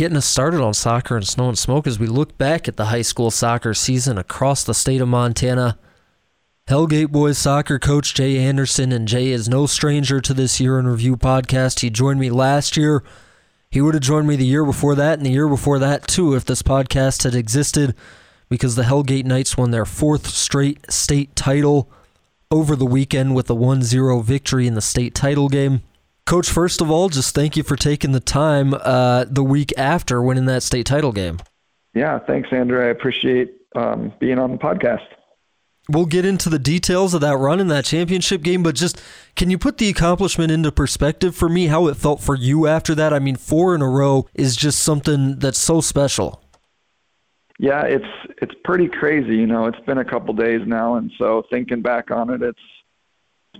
[0.00, 2.86] getting us started on soccer and snow and smoke as we look back at the
[2.86, 5.78] high school soccer season across the state of Montana.
[6.66, 10.86] Hellgate Boys soccer coach Jay Anderson, and Jay is no stranger to this year in
[10.86, 11.80] review podcast.
[11.80, 13.04] He joined me last year.
[13.70, 16.34] He would have joined me the year before that and the year before that too
[16.34, 17.94] if this podcast had existed
[18.48, 21.90] because the Hellgate Knights won their fourth straight state title
[22.50, 25.82] over the weekend with a 1 0 victory in the state title game.
[26.30, 30.22] Coach, first of all, just thank you for taking the time uh, the week after
[30.22, 31.38] winning that state title game.
[31.92, 32.80] Yeah, thanks, Andrew.
[32.80, 35.02] I appreciate um, being on the podcast.
[35.88, 39.02] We'll get into the details of that run in that championship game, but just
[39.34, 42.94] can you put the accomplishment into perspective for me, how it felt for you after
[42.94, 43.12] that?
[43.12, 46.44] I mean, four in a row is just something that's so special.
[47.58, 48.04] Yeah, it's
[48.40, 49.34] it's pretty crazy.
[49.34, 52.60] You know, it's been a couple days now, and so thinking back on it, it's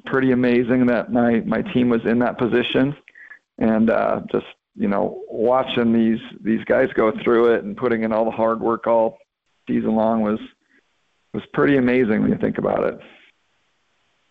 [0.07, 2.97] pretty amazing that my my team was in that position,
[3.59, 8.13] and uh, just you know watching these these guys go through it and putting in
[8.13, 9.19] all the hard work all
[9.67, 10.39] season long was
[11.33, 12.99] was pretty amazing when you think about it.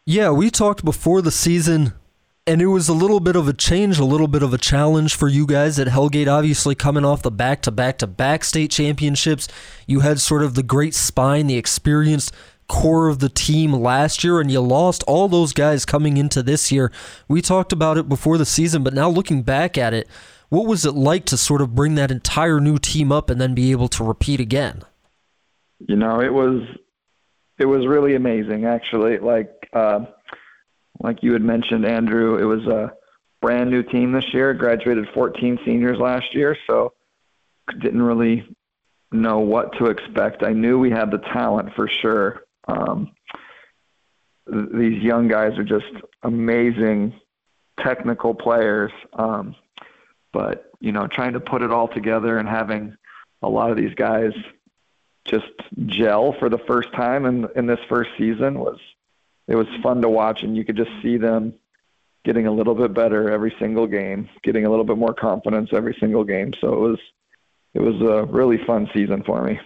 [0.06, 1.94] Yeah, we talked before the season
[2.50, 5.14] and it was a little bit of a change, a little bit of a challenge
[5.14, 6.28] for you guys at Hellgate.
[6.28, 9.48] Obviously, coming off the back to back to back state championships,
[9.86, 12.34] you had sort of the great spine, the experienced
[12.70, 16.72] core of the team last year, and you lost all those guys coming into this
[16.72, 16.92] year.
[17.28, 20.08] We talked about it before the season, but now looking back at it,
[20.48, 23.54] what was it like to sort of bring that entire new team up and then
[23.54, 24.84] be able to repeat again?
[25.80, 26.62] You know, it was
[27.58, 29.18] it was really amazing, actually.
[29.18, 29.52] Like.
[29.74, 30.06] Uh,
[31.02, 32.94] like you had mentioned, Andrew, it was a
[33.42, 34.54] brand new team this year.
[34.54, 36.94] Graduated 14 seniors last year, so
[37.80, 38.46] didn't really
[39.12, 40.44] know what to expect.
[40.44, 42.42] I knew we had the talent for sure.
[42.68, 43.12] Um,
[44.52, 45.92] th- these young guys are just
[46.24, 47.14] amazing
[47.80, 48.92] technical players.
[49.14, 49.56] Um,
[50.32, 52.96] but you know, trying to put it all together and having
[53.42, 54.32] a lot of these guys
[55.26, 55.46] just
[55.86, 58.80] gel for the first time in in this first season was
[59.48, 61.54] it was fun to watch, and you could just see them
[62.24, 65.96] getting a little bit better every single game, getting a little bit more confidence every
[66.00, 66.54] single game.
[66.62, 67.00] So it was
[67.74, 69.60] it was a really fun season for me.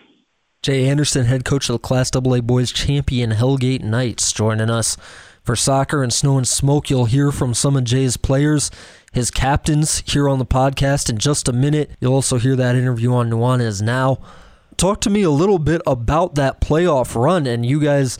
[0.64, 4.96] Jay Anderson, head coach of the Class AA boys champion Hellgate Knights, joining us
[5.44, 6.90] for soccer and snow and smoke.
[6.90, 8.72] You'll hear from some of Jay's players,
[9.12, 11.92] his captains, here on the podcast in just a minute.
[12.00, 14.20] You'll also hear that interview on Nuanez Now.
[14.78, 18.18] Talk to me a little bit about that playoff run and you guys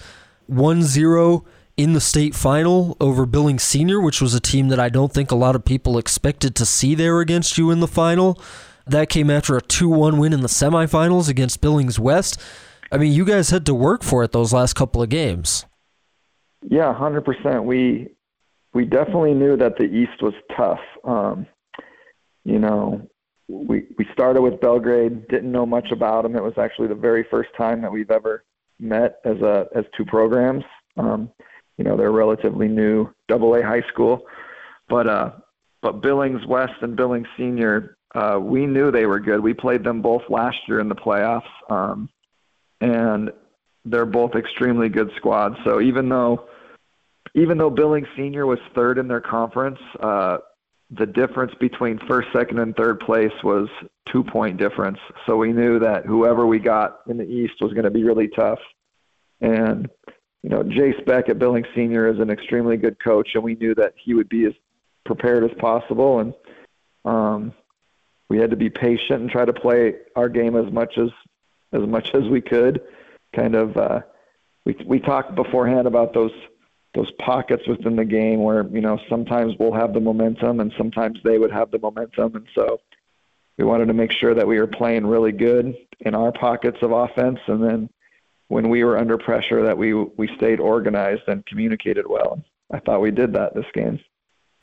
[0.48, 1.46] 1 0
[1.78, 5.32] in the state final over Billings Senior, which was a team that I don't think
[5.32, 8.38] a lot of people expected to see there against you in the final.
[8.86, 12.40] That came after a 2 1 win in the semifinals against Billings West.
[12.92, 15.66] I mean, you guys had to work for it those last couple of games.
[16.62, 17.64] Yeah, 100%.
[17.64, 18.10] We
[18.74, 20.80] we definitely knew that the East was tough.
[21.04, 21.46] Um,
[22.44, 23.08] you know,
[23.48, 26.36] we we started with Belgrade, didn't know much about them.
[26.36, 28.44] It was actually the very first time that we've ever
[28.80, 30.64] met as a as two programs.
[30.98, 31.32] Um,
[31.78, 34.26] you know, they're relatively new double A high school,
[34.88, 35.32] but uh,
[35.82, 39.40] but Billings West and Billings Senior, uh, we knew they were good.
[39.40, 42.10] We played them both last year in the playoffs, um,
[42.82, 43.32] and
[43.86, 45.56] they're both extremely good squads.
[45.64, 46.48] So even though
[47.36, 50.38] even though Billings Senior was third in their conference, uh,
[50.92, 53.68] the difference between first, second, and third place was
[54.12, 55.00] two point difference.
[55.26, 58.28] So we knew that whoever we got in the East was going to be really
[58.28, 58.60] tough.
[59.42, 59.90] And
[60.44, 63.74] you know, Jay Speck at Billings Senior is an extremely good coach, and we knew
[63.76, 64.54] that he would be as
[65.06, 66.20] prepared as possible.
[66.20, 66.34] And
[67.06, 67.54] um,
[68.34, 71.10] we had to be patient and try to play our game as much as
[71.72, 72.82] as much as we could.
[73.36, 74.00] Kind of, uh,
[74.66, 76.32] we we talked beforehand about those
[76.96, 81.20] those pockets within the game where you know sometimes we'll have the momentum and sometimes
[81.24, 82.80] they would have the momentum, and so
[83.60, 86.92] we wanted to make sure that we were playing really good in our pockets of
[86.92, 87.88] offense, and then
[88.48, 92.42] when we were under pressure that we we stayed organized and communicated well.
[92.72, 94.00] I thought we did that this game.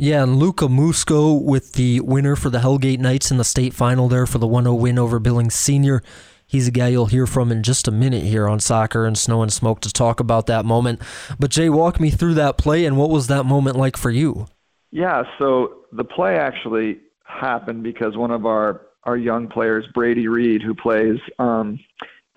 [0.02, 4.08] Yeah, and Luca Musco with the winner for the Hellgate Knights in the state final
[4.08, 6.02] there for the 1-0 win over Billings Senior.
[6.47, 9.43] He's a guy you'll hear from in just a minute here on Soccer and Snow
[9.43, 11.02] and Smoke to talk about that moment.
[11.38, 14.47] But Jay, walk me through that play and what was that moment like for you?
[14.91, 20.62] Yeah, so the play actually happened because one of our our young players, Brady Reed,
[20.62, 21.79] who plays um,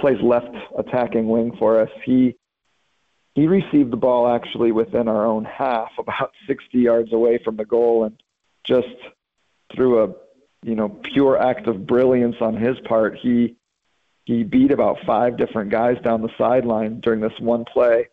[0.02, 1.90] plays left attacking wing for us.
[2.06, 2.36] He
[3.36, 7.66] he received the ball actually within our own half, about 60 yards away from the
[7.66, 8.22] goal, and
[8.66, 8.96] just
[9.76, 10.14] through a
[10.64, 13.56] you know pure act of brilliance on his part, he
[14.26, 18.08] he beat about five different guys down the sideline during this one play.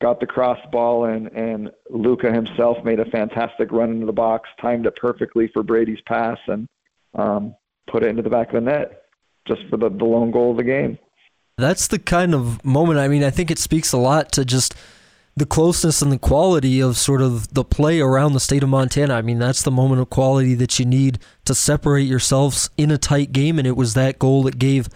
[0.00, 4.48] Got the cross ball and and Luca himself made a fantastic run into the box,
[4.60, 6.68] timed it perfectly for Brady's pass, and
[7.14, 7.54] um,
[7.86, 9.02] put it into the back of the net
[9.46, 10.98] just for the, the lone goal of the game.
[11.60, 12.98] That's the kind of moment.
[12.98, 14.74] I mean, I think it speaks a lot to just
[15.36, 19.14] the closeness and the quality of sort of the play around the state of Montana.
[19.14, 22.98] I mean, that's the moment of quality that you need to separate yourselves in a
[22.98, 24.88] tight game, and it was that goal that gave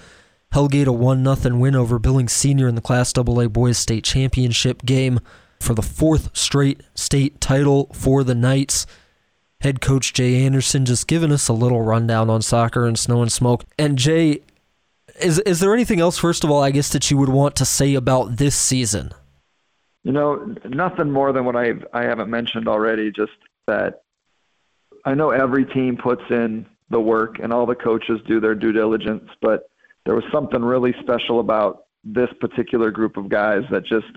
[0.52, 4.84] Hellgate a one nothing win over Billings Senior in the Class AA Boys State Championship
[4.84, 5.20] game
[5.60, 8.86] for the fourth straight state title for the Knights.
[9.62, 13.32] Head coach Jay Anderson just giving us a little rundown on soccer and snow and
[13.32, 13.64] smoke.
[13.78, 14.40] And Jay,
[15.20, 16.18] is is there anything else?
[16.18, 19.12] First of all, I guess that you would want to say about this season.
[20.02, 23.10] You know, nothing more than what I I haven't mentioned already.
[23.10, 23.32] Just
[23.66, 24.02] that
[25.04, 28.72] I know every team puts in the work and all the coaches do their due
[28.72, 29.68] diligence, but
[30.04, 34.12] there was something really special about this particular group of guys that just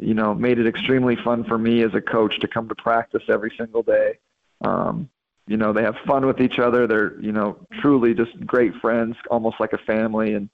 [0.00, 3.22] you know made it extremely fun for me as a coach to come to practice
[3.28, 4.18] every single day.
[4.60, 5.08] Um,
[5.48, 6.86] you know, they have fun with each other.
[6.86, 10.48] They're you know truly just great friends, almost like a family, and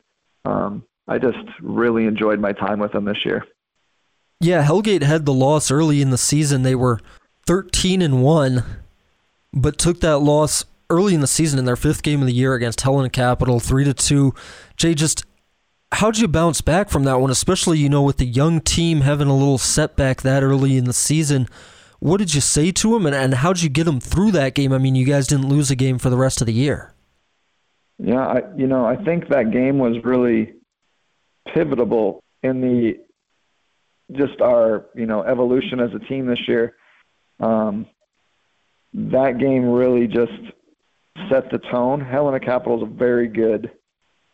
[0.45, 3.45] um, I just really enjoyed my time with them this year.
[4.41, 6.63] Yeah, Hellgate had the loss early in the season.
[6.63, 7.01] They were
[7.47, 8.63] 13 and 1,
[9.53, 12.55] but took that loss early in the season in their fifth game of the year
[12.55, 14.35] against Helena Capital, 3 to 2.
[14.77, 15.25] Jay, just
[15.93, 19.29] how'd you bounce back from that one, especially, you know, with the young team having
[19.29, 21.49] a little setback that early in the season?
[22.05, 24.75] What did you say to him, and, and how'd you get him through that game?
[24.75, 26.93] I mean, you guys didn't lose a game for the rest of the year.
[27.99, 30.53] Yeah, I, you know, I think that game was really
[31.55, 32.99] pivotal in the
[34.13, 36.77] just our you know evolution as a team this year.
[37.41, 37.87] Um,
[38.93, 40.33] that game really just
[41.31, 42.03] set the tone.
[42.03, 43.71] Helena Capital is a very good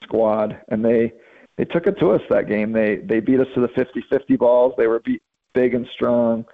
[0.02, 1.12] squad, and they
[1.56, 2.72] they took it to us that game.
[2.72, 4.75] They they beat us to the 50-50 balls.
[4.76, 5.22] They were beat,
[5.55, 6.44] big and strong.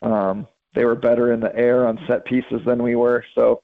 [0.00, 3.24] Um, they were better in the air on set pieces than we were.
[3.34, 3.62] So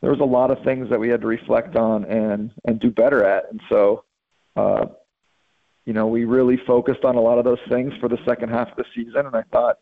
[0.00, 2.90] there was a lot of things that we had to reflect on and and do
[2.90, 3.50] better at.
[3.50, 4.04] And so
[4.56, 4.86] uh,
[5.84, 8.70] you know, we really focused on a lot of those things for the second half
[8.70, 9.26] of the season.
[9.26, 9.78] And I thought,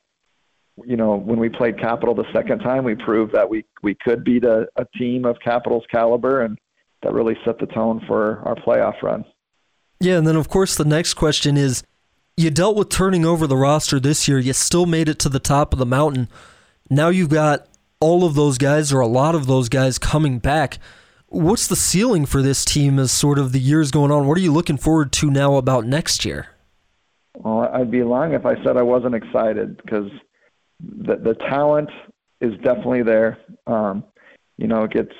[0.84, 4.24] you know, when we played Capital the second time, we proved that we we could
[4.24, 6.58] beat a, a team of Capital's caliber, and
[7.02, 9.24] that really set the tone for our playoff run.
[10.00, 11.84] Yeah, and then of course the next question is,
[12.36, 14.38] you dealt with turning over the roster this year.
[14.38, 16.28] You still made it to the top of the mountain.
[16.90, 17.66] Now you've got
[18.00, 20.78] all of those guys, or a lot of those guys, coming back
[21.32, 24.26] what's the ceiling for this team as sort of the years going on?
[24.26, 26.48] What are you looking forward to now about next year?
[27.34, 30.10] Well, I'd be lying if I said I wasn't excited because
[30.80, 31.90] the the talent
[32.40, 33.38] is definitely there.
[33.66, 34.04] Um,
[34.58, 35.14] you know, it gets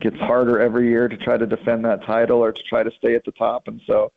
[0.00, 3.14] gets harder every year to try to defend that title or to try to stay
[3.14, 3.68] at the top.
[3.68, 4.10] And so,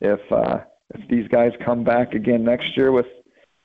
[0.00, 0.60] if uh,
[0.94, 3.06] if these guys come back again next year with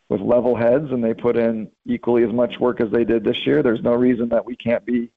[0.10, 3.46] with level heads and they put in equally as much work as they did this
[3.46, 5.12] year, there's no reason that we can't be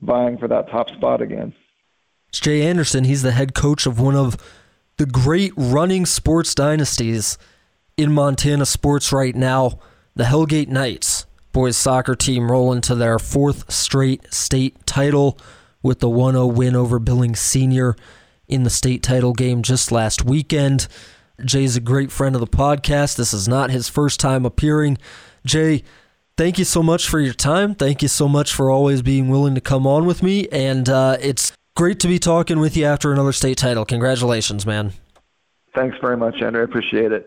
[0.00, 1.54] vying for that top spot again.
[2.28, 3.04] It's Jay Anderson.
[3.04, 4.36] He's the head coach of one of
[4.96, 7.36] the great running sports dynasties
[7.96, 9.78] in Montana sports right now,
[10.14, 11.26] the Hellgate Knights.
[11.52, 15.38] Boys soccer team rolling to their fourth straight state title
[15.82, 17.94] with the 1 0 win over Billings Senior
[18.48, 20.88] in the state title game just last weekend.
[21.44, 23.16] Jay's a great friend of the podcast.
[23.16, 24.98] This is not his first time appearing.
[25.44, 25.82] Jay,
[26.36, 27.74] thank you so much for your time.
[27.74, 30.48] Thank you so much for always being willing to come on with me.
[30.48, 33.84] And uh, it's great to be talking with you after another state title.
[33.84, 34.92] Congratulations, man.
[35.74, 36.60] Thanks very much, Andrew.
[36.60, 37.26] I appreciate it.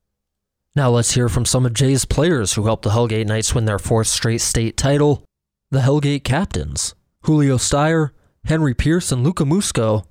[0.75, 3.80] Now let's hear from some of Jay's players who helped the Hellgate Knights win their
[3.80, 5.24] fourth straight state title.
[5.72, 8.12] The Hellgate captains, Julio Steyer,
[8.44, 10.06] Henry Pierce, and Luca Musco,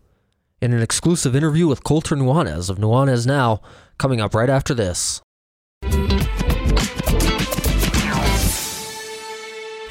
[0.60, 3.60] in an exclusive interview with Colter Nuanez of Nuanez Now,
[3.98, 5.20] coming up right after this.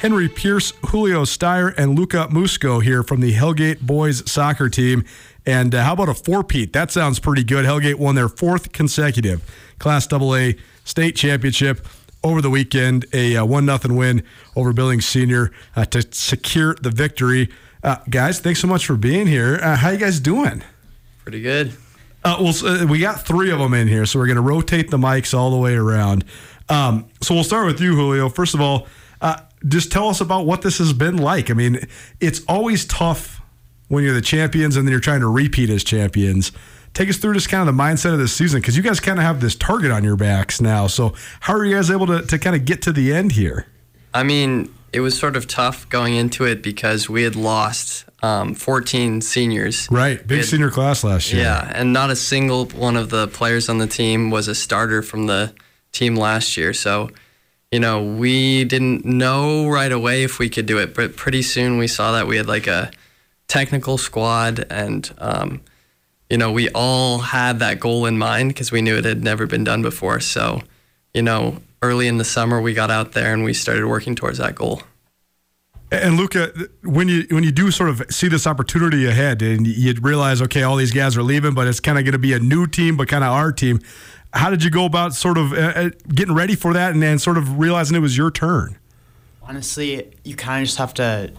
[0.04, 5.02] Henry Pierce, Julio Steyer, and Luca Musco here from the Hellgate boys soccer team.
[5.46, 6.74] And uh, how about a four-peat?
[6.74, 7.64] That sounds pretty good.
[7.64, 9.42] Hellgate won their fourth consecutive
[9.78, 11.86] Class AA state championship
[12.22, 14.22] over the weekend, a uh, one nothing win
[14.56, 17.48] over Billings Senior uh, to secure the victory.
[17.82, 19.58] Uh, guys, thanks so much for being here.
[19.62, 20.62] Uh, how you guys doing?
[21.22, 21.72] Pretty good.
[22.24, 24.96] Uh, well, we got three of them in here, so we're going to rotate the
[24.96, 26.24] mics all the way around.
[26.70, 28.30] Um, so we'll start with you, Julio.
[28.30, 28.86] First of all,
[29.66, 31.50] just tell us about what this has been like.
[31.50, 31.80] I mean,
[32.20, 33.40] it's always tough
[33.88, 36.52] when you're the champions and then you're trying to repeat as champions.
[36.92, 39.18] Take us through just kind of the mindset of this season because you guys kind
[39.18, 40.86] of have this target on your backs now.
[40.86, 43.66] So, how are you guys able to, to kind of get to the end here?
[44.12, 48.54] I mean, it was sort of tough going into it because we had lost um,
[48.54, 49.88] 14 seniors.
[49.90, 51.42] Right, big had, senior class last year.
[51.42, 55.02] Yeah, and not a single one of the players on the team was a starter
[55.02, 55.52] from the
[55.92, 56.72] team last year.
[56.72, 57.10] So
[57.74, 61.76] you know, we didn't know right away if we could do it, but pretty soon
[61.76, 62.92] we saw that we had like a
[63.48, 65.60] technical squad, and um,
[66.30, 69.46] you know we all had that goal in mind because we knew it had never
[69.46, 70.20] been done before.
[70.20, 70.62] So,
[71.12, 74.38] you know, early in the summer we got out there and we started working towards
[74.38, 74.82] that goal.
[75.90, 79.94] And Luca, when you when you do sort of see this opportunity ahead, and you
[80.00, 82.38] realize, okay, all these guys are leaving, but it's kind of going to be a
[82.38, 83.80] new team, but kind of our team.
[84.32, 87.18] How did you go about sort of uh, uh getting ready for that, and then
[87.18, 88.78] sort of realizing it was your turn?
[89.42, 91.32] Honestly, you kind of just have to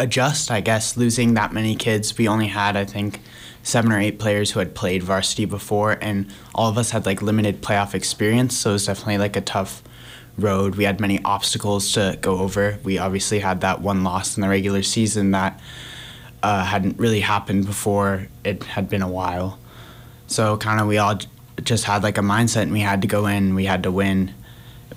[0.00, 0.96] adjust, I guess.
[0.96, 3.20] Losing that many kids, we only had, I think,
[3.62, 7.22] seven or eight players who had played varsity before, and all of us had like
[7.22, 9.82] limited playoff experience, so it was definitely like a tough
[10.38, 10.76] road.
[10.76, 12.78] We had many obstacles to go over.
[12.84, 15.60] We obviously had that one loss in the regular season that
[16.42, 18.28] uh, hadn't really happened before.
[18.44, 19.58] It had been a while.
[20.26, 21.18] So kind of we all
[21.62, 24.34] just had like a mindset and we had to go in, we had to win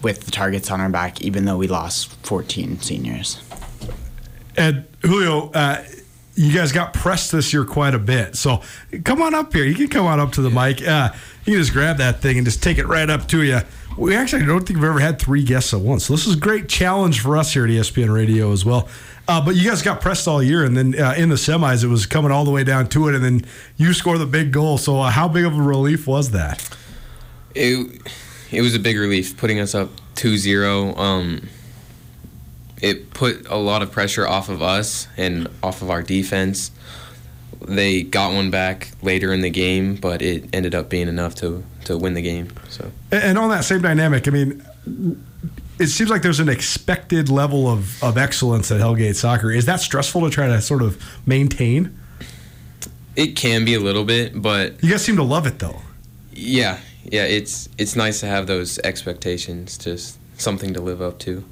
[0.01, 3.41] with the targets on our back, even though we lost 14 seniors.
[4.58, 5.84] And Julio, uh,
[6.36, 8.36] you guys got pressed this year quite a bit.
[8.36, 8.62] So
[9.03, 9.65] come on up here.
[9.65, 10.86] You can come on up to the mic.
[10.86, 11.10] Uh,
[11.46, 13.60] you can just grab that thing and just take it right up to you.
[14.00, 16.06] We actually don't think we've ever had three guests at once.
[16.06, 18.88] So this is a great challenge for us here at ESPN Radio as well.
[19.27, 21.88] Uh, but you guys got pressed all year, and then uh, in the semis, it
[21.88, 24.77] was coming all the way down to it, and then you score the big goal.
[24.77, 26.68] So uh, how big of a relief was that?
[27.53, 28.01] It
[28.51, 30.98] it was a big relief putting us up 2-0.
[30.98, 31.50] Um,
[32.82, 36.72] it put a lot of pressure off of us and off of our defense.
[37.69, 41.63] They got one back later in the game, but it ended up being enough to
[41.85, 42.49] to win the game.
[42.69, 44.65] So and on that same dynamic, I mean,
[45.79, 49.51] it seems like there's an expected level of, of excellence at Hellgate soccer.
[49.51, 51.97] Is that stressful to try to sort of maintain?
[53.15, 55.81] It can be a little bit, but you guys seem to love it though.
[56.33, 61.43] Yeah, yeah, it's it's nice to have those expectations, just something to live up to.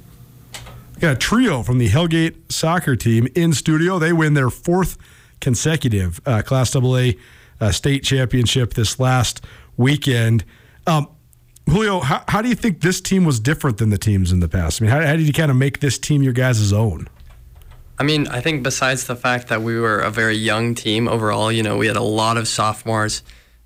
[1.00, 3.98] got a trio from the Hellgate soccer team in studio.
[3.98, 4.96] They win their fourth
[5.40, 7.12] consecutive uh, Class AA
[7.60, 9.44] uh, state championship this last
[9.76, 10.44] weekend.
[10.86, 11.08] Um,
[11.68, 14.48] Julio, how, how, do you think this team was different than the teams in the
[14.48, 14.80] past?
[14.80, 17.08] I mean, how, how did you kind of make this team your guys' own?
[17.98, 21.50] I mean, I think besides the fact that we were a very young team overall,
[21.50, 23.22] you know, we had a lot of sophomores,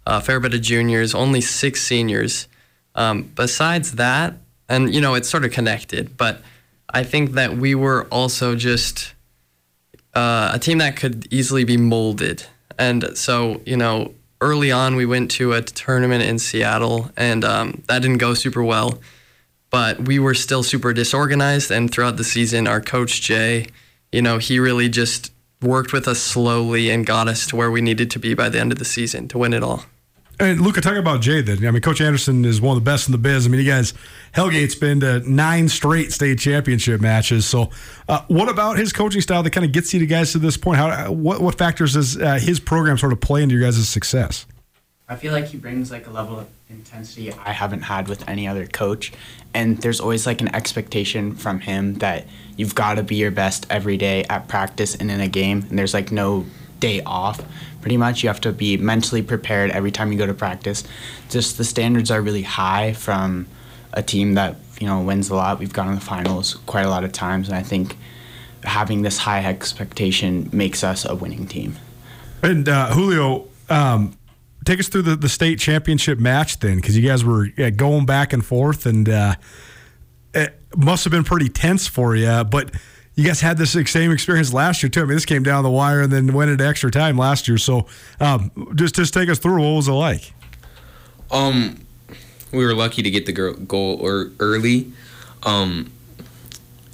[0.07, 2.49] a fair bit of juniors, only six seniors.
[2.95, 4.35] Um, besides that,
[4.69, 6.41] and, you know, it's sort of connected, but
[6.89, 9.15] I think that we were also just
[10.15, 12.45] uh, a team that could easily be molded.
[12.79, 17.83] And so, you know, early on, we went to a tournament in Seattle, and um,
[17.89, 18.99] that didn't go super well.
[19.71, 23.69] But we were still super disorganized, and throughout the season, our coach Jay,
[24.11, 27.81] you know, he really just worked with us slowly and got us to where we
[27.81, 29.85] needed to be by the end of the season to win it all.
[30.43, 31.65] And Luca, talk about Jay then.
[31.65, 33.47] I mean, Coach Anderson is one of the best in the biz.
[33.47, 33.95] I mean, you guys,
[34.35, 37.47] Hellgate's been to nine straight state championship matches.
[37.47, 37.71] So,
[38.09, 40.57] uh, what about his coaching style that kind of gets you to guys to this
[40.57, 40.79] point?
[40.79, 44.45] How what what factors does uh, his program sort of play into your guys' success?
[45.09, 48.49] I feel like he brings like a level of intensity I haven't had with any
[48.49, 49.13] other coach,
[49.55, 53.65] and there's always like an expectation from him that you've got to be your best
[53.71, 56.47] every day at practice and in a game, and there's like no
[56.81, 57.41] day off
[57.83, 58.23] pretty much.
[58.23, 60.85] You have to be mentally prepared every time you go to practice.
[61.29, 63.47] Just the standards are really high from
[63.93, 65.59] a team that you know wins a lot.
[65.59, 67.97] We've gone to the finals quite a lot of times, and I think
[68.65, 71.77] having this high expectation makes us a winning team.
[72.43, 74.17] And uh, Julio, um,
[74.65, 78.07] take us through the, the state championship match then, because you guys were yeah, going
[78.07, 79.35] back and forth, and uh,
[80.33, 82.71] it must have been pretty tense for you, but
[83.15, 85.01] you guys had this same experience last year too.
[85.01, 87.59] I mean, this came down the wire and then went into extra time last year.
[87.59, 87.87] So,
[88.21, 89.63] um, just just take us through.
[89.63, 90.33] What was it like?
[91.31, 91.87] Um,
[92.53, 94.01] we were lucky to get the goal
[94.39, 94.93] early,
[95.43, 95.91] um,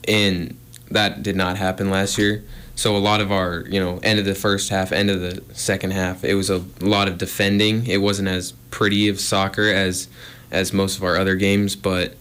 [0.06, 0.56] and
[0.90, 2.44] that did not happen last year.
[2.74, 5.42] So a lot of our, you know, end of the first half, end of the
[5.52, 7.84] second half, it was a lot of defending.
[7.88, 10.08] It wasn't as pretty of soccer as
[10.50, 12.14] as most of our other games, but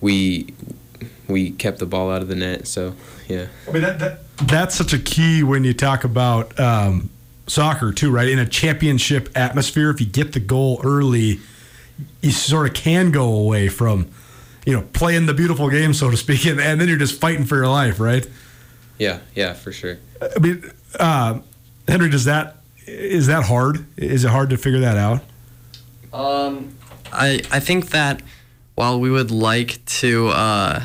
[0.00, 0.52] we
[1.28, 2.66] we kept the ball out of the net.
[2.66, 2.94] So
[3.28, 3.46] yeah.
[3.68, 7.10] I mean that, that that's such a key when you talk about um,
[7.46, 8.28] soccer too, right?
[8.28, 11.40] In a championship atmosphere, if you get the goal early,
[12.22, 14.08] you sort of can go away from,
[14.64, 17.44] you know, playing the beautiful game, so to speak, and, and then you're just fighting
[17.44, 18.28] for your life, right?
[18.98, 19.98] Yeah, yeah, for sure.
[20.20, 21.40] I mean, uh,
[21.86, 22.56] Henry, does that
[22.86, 23.84] is that hard?
[23.96, 25.22] Is it hard to figure that out?
[26.12, 26.76] Um,
[27.12, 28.22] I I think that
[28.76, 30.28] while we would like to.
[30.28, 30.84] Uh,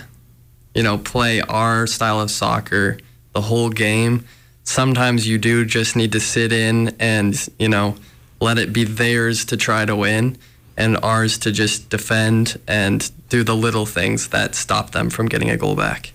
[0.73, 2.97] you know, play our style of soccer
[3.33, 4.25] the whole game.
[4.63, 7.95] Sometimes you do just need to sit in and, you know,
[8.39, 10.37] let it be theirs to try to win
[10.77, 15.49] and ours to just defend and do the little things that stop them from getting
[15.49, 16.13] a goal back.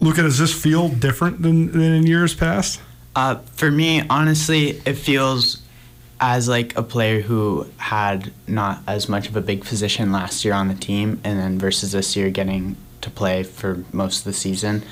[0.00, 2.80] Luca, does this feel different than, than in years past?
[3.14, 5.62] Uh, for me, honestly, it feels
[6.20, 10.54] as like a player who had not as much of a big position last year
[10.54, 14.32] on the team, and then versus this year getting to play for most of the
[14.32, 14.82] season.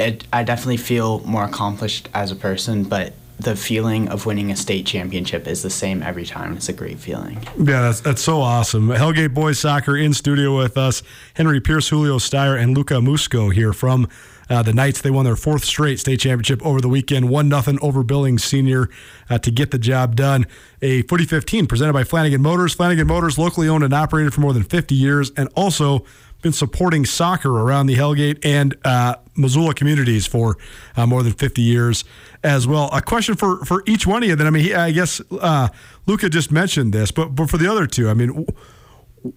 [0.00, 4.56] It, I definitely feel more accomplished as a person, but the feeling of winning a
[4.56, 6.56] state championship is the same every time.
[6.56, 7.42] It's a great feeling.
[7.58, 8.88] Yeah, that's, that's so awesome.
[8.88, 11.02] Hellgate Boys Soccer in studio with us,
[11.34, 14.08] Henry Pierce, Julio Steyer, and Luca Musco here from
[14.48, 15.00] uh, the Knights.
[15.00, 18.88] They won their fourth straight state championship over the weekend, one nothing over Billings Senior
[19.28, 20.46] uh, to get the job done.
[20.80, 22.74] A Footy 15 presented by Flanagan Motors.
[22.74, 26.04] Flanagan Motors, locally owned and operated for more than 50 years, and also
[26.42, 30.58] been supporting soccer around the Hellgate and uh, Missoula communities for
[30.96, 32.04] uh, more than 50 years
[32.42, 32.90] as well.
[32.92, 34.36] A question for, for each one of you.
[34.36, 35.68] Then I mean, he, I guess uh,
[36.06, 38.46] Luca just mentioned this, but but for the other two, I mean,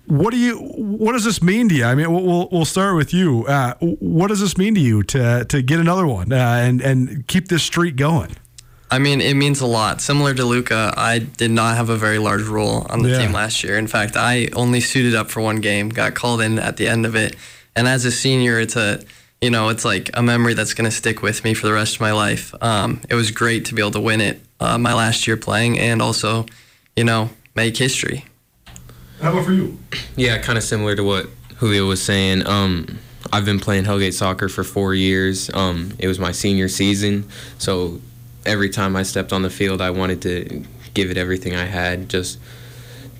[0.08, 1.86] what do you what does this mean to you?
[1.86, 3.46] I mean, we'll we'll start with you.
[3.46, 7.28] Uh, what does this mean to you to to get another one uh, and and
[7.28, 8.36] keep this streak going?
[8.92, 10.00] I mean, it means a lot.
[10.00, 13.20] Similar to Luca, I did not have a very large role on the Yeah.
[13.20, 13.78] team last year.
[13.78, 17.06] In fact, I only suited up for one game, got called in at the end
[17.06, 17.36] of it.
[17.76, 19.02] And as a senior, it's a,
[19.42, 21.96] you know, it's like a memory that's going to stick with me for the rest
[21.96, 22.54] of my life.
[22.62, 25.80] Um, it was great to be able to win it uh, my last year playing
[25.80, 26.46] and also,
[26.96, 28.26] you know, make history.
[29.20, 29.80] How about for you?
[30.16, 31.28] Yeah, kind of similar to what
[31.58, 32.46] Julio was saying.
[32.46, 33.00] Um,
[33.34, 35.50] I've been playing Hellgate soccer for four years.
[35.54, 37.26] Um, it was my senior season,
[37.58, 38.00] so
[38.46, 42.10] every time I stepped on the field, I wanted to give it everything I had,
[42.10, 42.40] just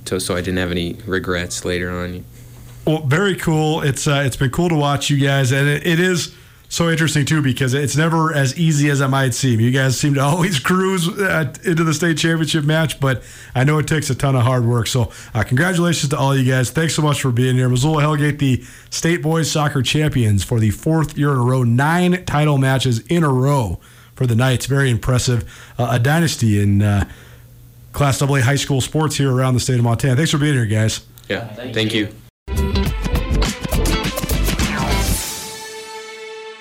[0.06, 2.26] to, so I didn't have any regrets later on.
[2.86, 3.82] Well, very cool.
[3.82, 6.36] It's uh, it's been cool to watch you guys, and it, it is
[6.70, 9.60] so interesting too because it's never as easy as it might seem.
[9.60, 13.24] You guys seem to always cruise uh, into the state championship match, but
[13.56, 14.88] I know it takes a ton of hard work.
[14.88, 16.70] So, uh, congratulations to all you guys.
[16.70, 17.70] Thanks so much for being here.
[17.70, 22.24] Missoula Hellgate, the state boys soccer champions for the fourth year in a row, nine
[22.26, 23.80] title matches in a row
[24.16, 24.66] for the Knights.
[24.66, 25.44] Very impressive.
[25.78, 27.08] Uh, a dynasty in uh,
[27.94, 30.16] Class AA high school sports here around the state of Montana.
[30.16, 31.06] Thanks for being here, guys.
[31.30, 32.10] Yeah, thank, you.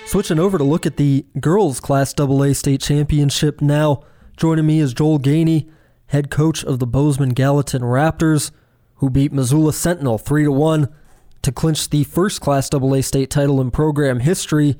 [0.07, 4.03] Switching over to look at the girls Class AA state championship now.
[4.37, 5.69] Joining me is Joel Ganey,
[6.07, 8.51] head coach of the Bozeman Gallatin Raptors,
[8.95, 10.87] who beat Missoula Sentinel 3 to 1
[11.41, 14.77] to clinch the first Class AA state title in program history.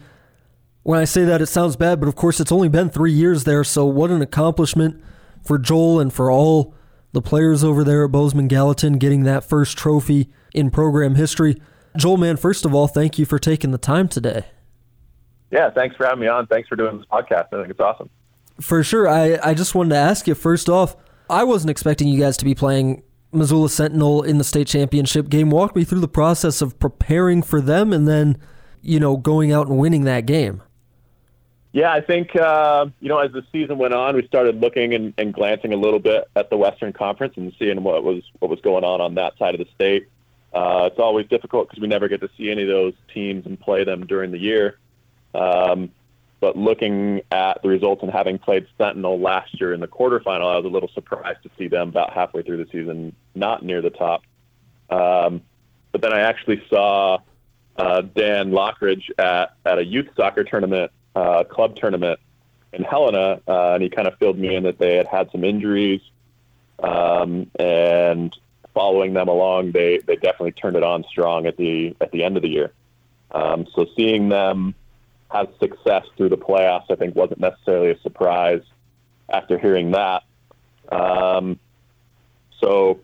[0.86, 3.44] When I say that, it sounds bad, but of course, it's only been three years
[3.44, 5.04] there, so what an accomplishment
[5.44, 6.76] for Joel and for all
[7.12, 11.60] the players over there at Bozeman Gallatin getting that first trophy in program history.
[11.98, 14.46] Joel, man, first of all, thank you for taking the time today.
[15.50, 16.46] Yeah, thanks for having me on.
[16.46, 17.48] Thanks for doing this podcast.
[17.52, 18.12] I think it's awesome.
[18.62, 19.10] For sure.
[19.10, 20.96] I, I just wanted to ask you first off,
[21.32, 25.50] I wasn't expecting you guys to be playing Missoula Sentinel in the state championship game.
[25.50, 28.38] Walk me through the process of preparing for them and then,
[28.84, 30.62] you know, going out and winning that game.
[31.76, 35.14] Yeah, I think uh, you know as the season went on, we started looking and,
[35.18, 38.62] and glancing a little bit at the Western Conference and seeing what was what was
[38.62, 40.08] going on on that side of the state.
[40.54, 43.60] Uh, it's always difficult because we never get to see any of those teams and
[43.60, 44.78] play them during the year.
[45.34, 45.92] Um,
[46.40, 50.56] but looking at the results and having played Sentinel last year in the quarterfinal, I
[50.56, 53.90] was a little surprised to see them about halfway through the season not near the
[53.90, 54.22] top.
[54.90, 55.42] Um,
[55.92, 57.18] but then I actually saw
[57.76, 62.20] uh, Dan Lockridge at, at a youth soccer tournament, uh, club tournament
[62.74, 65.44] in Helena, uh, and he kind of filled me in that they had had some
[65.44, 66.02] injuries,
[66.84, 68.36] um, and
[68.74, 72.36] following them along, they they definitely turned it on strong at the at the end
[72.36, 72.72] of the year.
[73.32, 74.76] Um, so seeing them
[75.32, 78.62] have success through the playoffs, I think, wasn't necessarily a surprise
[79.30, 80.24] after hearing that.
[80.90, 81.60] Um,
[82.60, 83.00] so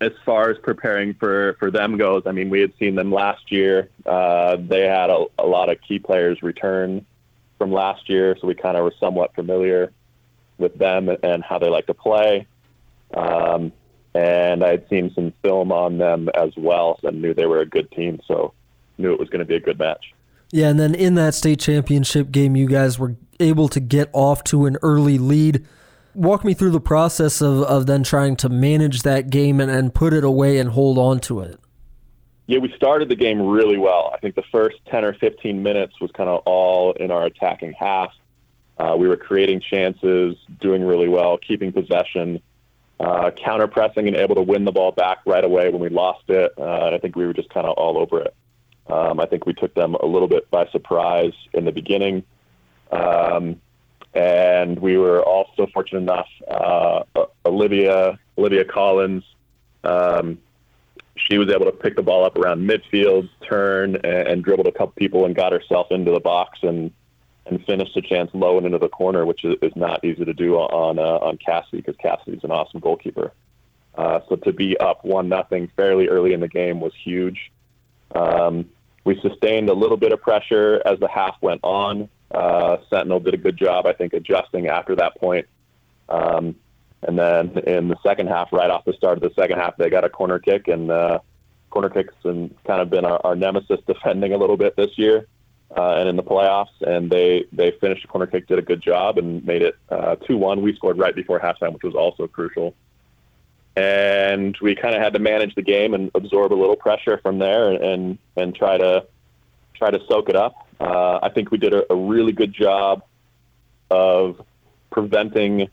[0.00, 3.50] as far as preparing for, for them goes, I mean, we had seen them last
[3.50, 3.88] year.
[4.04, 7.06] Uh, they had a, a lot of key players return
[7.62, 9.92] from last year, so we kind of were somewhat familiar
[10.58, 12.44] with them and how they like to play.
[13.14, 13.70] Um,
[14.16, 17.66] and I had seen some film on them as well, and knew they were a
[17.66, 18.52] good team, so
[18.98, 20.12] knew it was going to be a good match.
[20.50, 24.42] Yeah, and then in that state championship game, you guys were able to get off
[24.44, 25.64] to an early lead.
[26.16, 29.94] Walk me through the process of, of then trying to manage that game and, and
[29.94, 31.60] put it away and hold on to it.
[32.52, 34.10] Yeah, we started the game really well.
[34.12, 37.72] I think the first 10 or 15 minutes was kind of all in our attacking
[37.72, 38.12] half.
[38.76, 42.42] Uh, we were creating chances, doing really well, keeping possession,
[43.00, 46.24] uh, counter pressing, and able to win the ball back right away when we lost
[46.28, 46.52] it.
[46.58, 48.34] Uh, I think we were just kind of all over it.
[48.86, 52.22] Um, I think we took them a little bit by surprise in the beginning.
[52.90, 53.62] Um,
[54.12, 57.04] and we were also fortunate enough, uh,
[57.46, 59.24] Olivia, Olivia Collins,
[59.84, 60.36] um,
[61.16, 64.72] she was able to pick the ball up around midfield, turn, and, and dribbled a
[64.72, 66.92] couple people and got herself into the box and
[67.44, 70.32] and finished the chance low and into the corner, which is, is not easy to
[70.32, 73.32] do on uh, on Cassidy because Cassidy's an awesome goalkeeper.
[73.94, 77.52] Uh, so to be up one nothing fairly early in the game was huge.
[78.14, 78.70] Um,
[79.04, 82.08] we sustained a little bit of pressure as the half went on.
[82.30, 85.46] Uh, Sentinel did a good job, I think, adjusting after that point.
[86.08, 86.54] Um,
[87.02, 89.90] and then in the second half, right off the start of the second half, they
[89.90, 91.18] got a corner kick, and uh,
[91.70, 95.26] corner kicks and kind of been our, our nemesis defending a little bit this year
[95.76, 96.80] uh, and in the playoffs.
[96.80, 100.16] And they they finished the corner kick, did a good job, and made it uh,
[100.16, 100.62] two one.
[100.62, 102.74] We scored right before halftime, which was also crucial.
[103.74, 107.38] And we kind of had to manage the game and absorb a little pressure from
[107.38, 109.06] there, and and, and try to
[109.74, 110.54] try to soak it up.
[110.78, 113.02] Uh, I think we did a, a really good job
[113.90, 114.40] of
[114.90, 115.68] preventing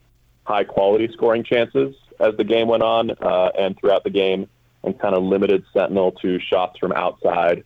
[0.50, 4.50] high quality scoring chances as the game went on uh, and throughout the game,
[4.84, 7.64] and kind of limited Sentinel to shots from outside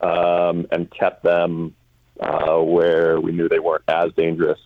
[0.00, 1.74] um, and kept them
[2.20, 4.60] uh, where we knew they weren't as dangerous.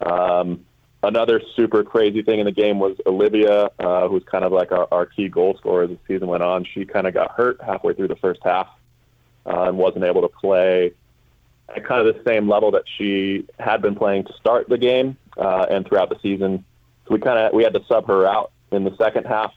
[0.00, 0.64] Um,
[1.02, 4.86] another super crazy thing in the game was Olivia, uh, who's kind of like our,
[4.92, 6.64] our key goal scorer as the season went on.
[6.64, 8.68] She kind of got hurt halfway through the first half
[9.46, 10.92] uh, and wasn't able to play
[11.74, 15.16] at kind of the same level that she had been playing to start the game
[15.36, 16.64] uh, and throughout the season.
[17.06, 19.52] So we kind of we had to sub her out in the second half.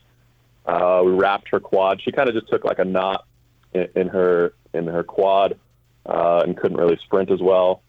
[0.66, 2.02] Uh, we wrapped her quad.
[2.02, 3.26] She kind of just took like a knot
[3.72, 5.58] in, in her in her quad
[6.06, 7.82] uh, and couldn't really sprint as well.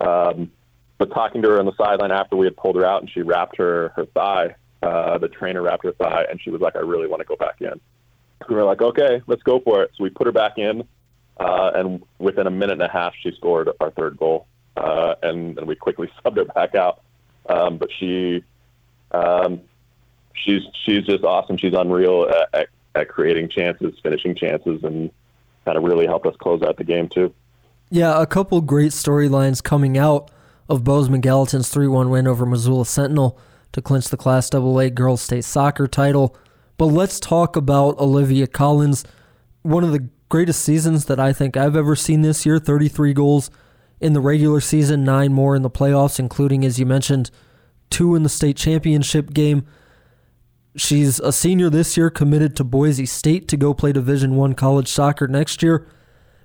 [0.00, 0.50] Um,
[0.98, 3.22] but talking to her on the sideline after we had pulled her out and she
[3.22, 6.80] wrapped her her thigh, uh, the trainer wrapped her thigh, and she was like, "I
[6.80, 7.80] really want to go back in."
[8.48, 10.84] We were like, "Okay, let's go for it." So we put her back in,
[11.38, 15.58] uh, and within a minute and a half, she scored our third goal, uh, and,
[15.58, 17.00] and we quickly subbed her back out.
[17.48, 18.44] Um, but she
[19.12, 19.60] um,
[20.34, 21.56] she's she's just awesome.
[21.56, 25.10] She's unreal at, at, at creating chances, finishing chances, and
[25.64, 27.32] kind of really helped us close out the game too.
[27.90, 30.30] Yeah, a couple great storylines coming out
[30.68, 33.38] of Bozeman Gallatin's 3 1 win over Missoula Sentinel
[33.72, 36.36] to clinch the Class AA Girls State Soccer title.
[36.76, 39.04] But let's talk about Olivia Collins.
[39.62, 43.50] One of the greatest seasons that I think I've ever seen this year 33 goals
[44.00, 47.30] in the regular season, nine more in the playoffs, including, as you mentioned,
[47.90, 49.66] two in the state championship game.
[50.76, 54.88] She's a senior this year, committed to Boise State to go play Division One college
[54.88, 55.86] soccer next year.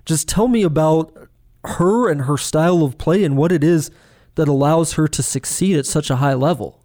[0.03, 1.15] Just tell me about
[1.63, 3.91] her and her style of play and what it is
[4.36, 6.81] that allows her to succeed at such a high level.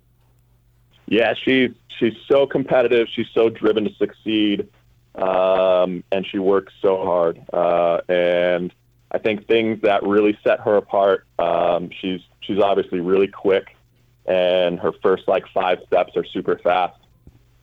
[1.06, 3.08] Yeah, she's she's so competitive.
[3.12, 4.68] She's so driven to succeed,
[5.16, 7.40] um, and she works so hard.
[7.52, 8.72] Uh, and
[9.10, 11.26] I think things that really set her apart.
[11.38, 13.76] Um, she's she's obviously really quick,
[14.30, 16.96] and her first like five steps are super fast.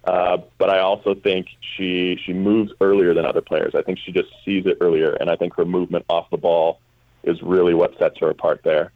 [0.04, 3.74] Uh, but I also think she she moves earlier than other players.
[3.74, 6.82] I think she just sees it earlier, and I think her movement off the ball
[7.24, 8.92] is really what sets her apart there.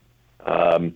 [0.46, 0.96] Um,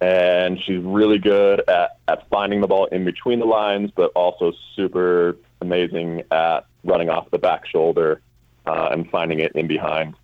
[0.00, 4.52] and she's really good at, at finding the ball in between the lines, but also
[4.74, 8.20] super amazing at running off the back shoulder
[8.66, 10.14] uh, and finding it in behind.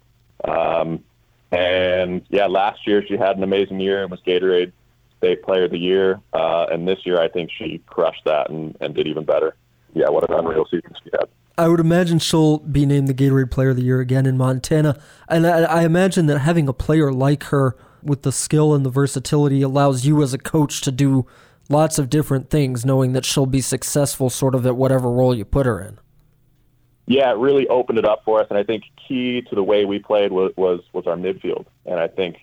[0.45, 1.05] Um,
[1.53, 4.73] and yeah, last year she had an amazing year and was Gatorade
[5.19, 6.21] State Player of the Year.
[6.33, 9.57] Uh, and this year, I think she crushed that and, and did even better.
[9.95, 11.29] Yeah, what an unreal season she had.
[11.57, 15.01] I would imagine she'll be named the Gatorade Player of the Year again in Montana.
[15.29, 18.91] And I, I imagine that having a player like her with the skill and the
[18.91, 21.27] versatility allows you as a coach to do
[21.69, 25.45] lots of different things, knowing that she'll be successful sort of at whatever role you
[25.45, 25.99] put her in.
[27.07, 29.85] Yeah, it really opened it up for us, and I think key to the way
[29.87, 31.65] we played was was, was our midfield.
[31.87, 32.37] And I think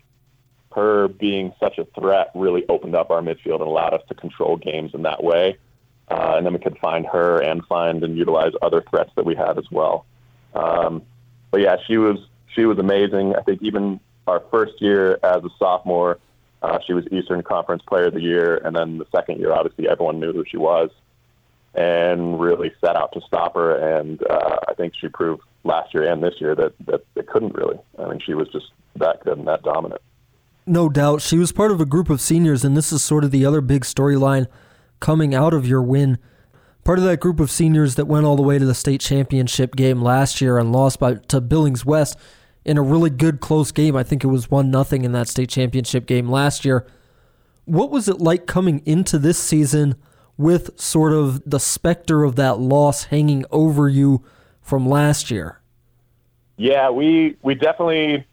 [0.75, 4.57] her being such a threat really opened up our midfield and allowed us to control
[4.57, 5.57] games in that way.
[6.09, 9.33] Uh, and then we could find her and find and utilize other threats that we
[9.33, 10.05] had as well.
[10.53, 11.01] Um,
[11.49, 12.19] but yeah, she was
[12.53, 13.35] she was amazing.
[13.35, 16.19] I think even our first year as a sophomore,
[16.61, 19.89] uh, she was Eastern Conference Player of the Year, and then the second year, obviously,
[19.89, 20.89] everyone knew who she was,
[21.73, 23.75] and really set out to stop her.
[23.75, 27.55] And uh, I think she proved last year and this year that that it couldn't
[27.55, 27.79] really.
[27.97, 30.01] I mean, she was just that good and that dominant.
[30.67, 31.21] No doubt.
[31.21, 33.61] She was part of a group of seniors, and this is sort of the other
[33.61, 34.47] big storyline
[34.99, 36.17] coming out of your win.
[36.83, 39.75] Part of that group of seniors that went all the way to the state championship
[39.75, 42.17] game last year and lost by to Billings West
[42.63, 43.95] in a really good close game.
[43.95, 46.85] I think it was one nothing in that state championship game last year.
[47.65, 49.95] What was it like coming into this season
[50.37, 54.23] with sort of the specter of that loss hanging over you
[54.61, 55.61] from last year?
[56.57, 58.25] Yeah, we we definitely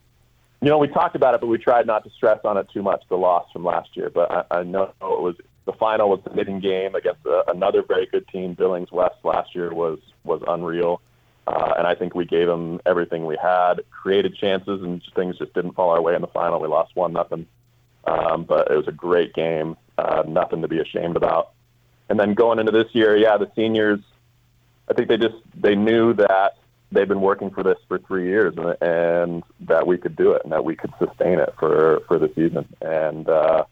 [0.62, 2.82] you know, we talked about it, but we tried not to stress on it too
[2.82, 4.08] much, the loss from last year.
[4.08, 7.82] But I, I know it was the final was the knitting game against a, another
[7.82, 8.54] very good team.
[8.54, 11.02] Billings West last year was was unreal.
[11.48, 15.52] Uh, and I think we gave them everything we had, created chances, and things just
[15.54, 16.60] didn't fall our way in the final.
[16.60, 17.48] We lost one nothing,
[18.04, 19.76] um, but it was a great game.
[19.98, 21.50] Uh, nothing to be ashamed about.
[22.08, 23.98] And then going into this year, yeah, the seniors,
[24.88, 26.58] I think they just they knew that
[26.92, 30.42] they've been working for this for three years, and, and that we could do it,
[30.44, 32.68] and that we could sustain it for for the season.
[32.80, 33.64] And uh,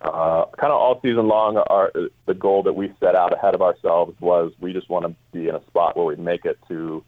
[0.00, 1.92] uh, kind of all season long, our
[2.26, 5.48] the goal that we set out ahead of ourselves was we just want to be
[5.48, 7.04] in a spot where we make it to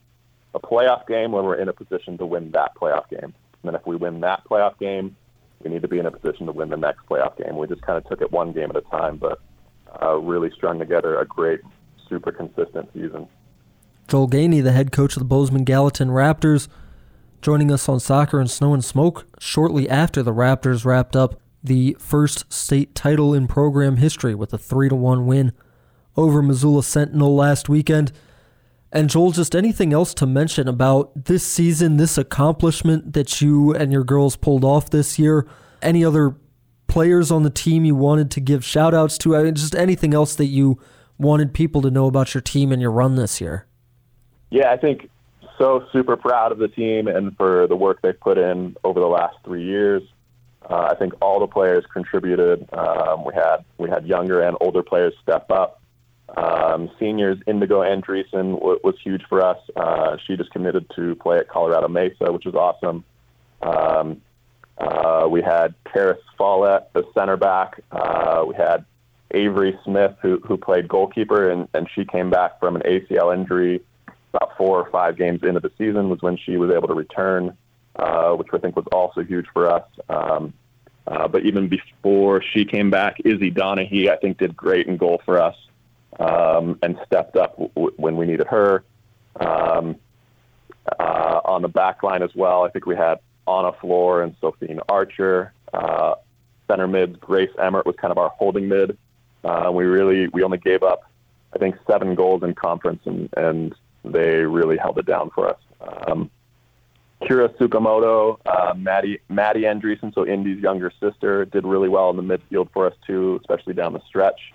[0.54, 3.20] a playoff game when we're in a position to win that playoff game.
[3.24, 5.16] And then if we win that playoff game,
[5.62, 7.56] we need to be in a position to win the next playoff game.
[7.56, 9.40] We just kind of took it one game at a time, but
[10.00, 11.60] uh, really strung together a great,
[12.08, 13.26] super consistent season.
[14.06, 16.68] Joel Ganey, the head coach of the Bozeman Gallatin Raptors,
[17.40, 21.96] joining us on Soccer and Snow and Smoke shortly after the Raptors wrapped up the
[21.98, 25.52] first state title in program history with a 3 to 1 win
[26.16, 28.12] over Missoula Sentinel last weekend.
[28.92, 33.90] And Joel, just anything else to mention about this season, this accomplishment that you and
[33.90, 35.48] your girls pulled off this year?
[35.80, 36.36] Any other
[36.86, 39.34] players on the team you wanted to give shout outs to?
[39.34, 40.78] I mean, just anything else that you
[41.18, 43.66] wanted people to know about your team and your run this year?
[44.54, 45.10] Yeah, I think
[45.58, 49.08] so super proud of the team and for the work they've put in over the
[49.08, 50.00] last three years.
[50.62, 52.68] Uh, I think all the players contributed.
[52.72, 55.82] Um, we had we had younger and older players step up.
[56.36, 59.58] Um, seniors Indigo Andreessen w- was huge for us.
[59.74, 63.02] Uh, she just committed to play at Colorado Mesa, which was awesome.
[63.60, 64.22] Um,
[64.78, 67.80] uh, we had Karis Follett, the center back.
[67.90, 68.84] Uh, we had
[69.32, 73.82] Avery Smith, who who played goalkeeper, and, and she came back from an ACL injury
[74.34, 77.56] about four or five games into the season was when she was able to return
[77.96, 79.84] uh, which I think was also huge for us.
[80.08, 80.52] Um,
[81.06, 85.20] uh, but even before she came back, Izzy Donahue, I think, did great in goal
[85.24, 85.56] for us
[86.18, 88.84] um, and stepped up w- when we needed her.
[89.38, 89.96] Um,
[90.98, 94.76] uh, on the back line as well, I think we had Anna Floor and Sophie
[94.88, 95.52] Archer.
[95.72, 96.14] Uh,
[96.68, 98.96] center mid, Grace Emmert was kind of our holding mid.
[99.44, 101.10] Uh, we really we only gave up,
[101.54, 105.58] I think, seven goals in conference, and, and they really held it down for us.
[105.80, 106.30] Um,
[107.22, 112.22] Kira Tsukamoto, uh, Maddie Maddie Andreessen, so Indy's younger sister, did really well in the
[112.22, 114.52] midfield for us too, especially down the stretch.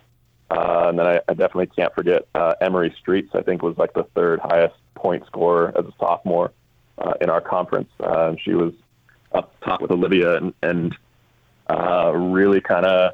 [0.52, 3.32] Uh, and then I, I definitely can't forget uh, Emery Streets.
[3.34, 6.52] I think was like the third highest point scorer as a sophomore
[6.98, 7.90] uh, in our conference.
[8.00, 8.74] Uh, she was
[9.32, 10.96] up top with Olivia and, and
[11.70, 13.14] uh, really kind of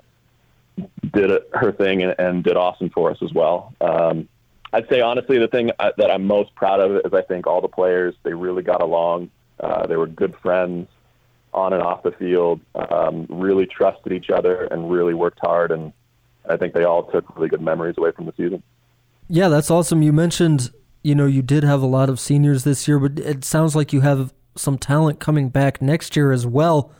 [1.13, 3.73] did her thing and, and, did awesome for us as well.
[3.81, 4.27] Um,
[4.75, 7.61] I'd say honestly, the thing uh, that I'm most proud of is I think all
[7.61, 9.31] the players they really got along.
[9.57, 10.89] Uh, they were good friends
[11.53, 12.59] on and off the field.
[12.75, 15.71] Um, really trusted each other and really worked hard.
[15.71, 15.93] And
[16.49, 18.61] I think they all took really good memories away from the season.
[19.29, 20.01] Yeah, that's awesome.
[20.01, 20.71] You mentioned
[21.03, 23.93] you know you did have a lot of seniors this year, but it sounds like
[23.93, 26.91] you have some talent coming back next year as well.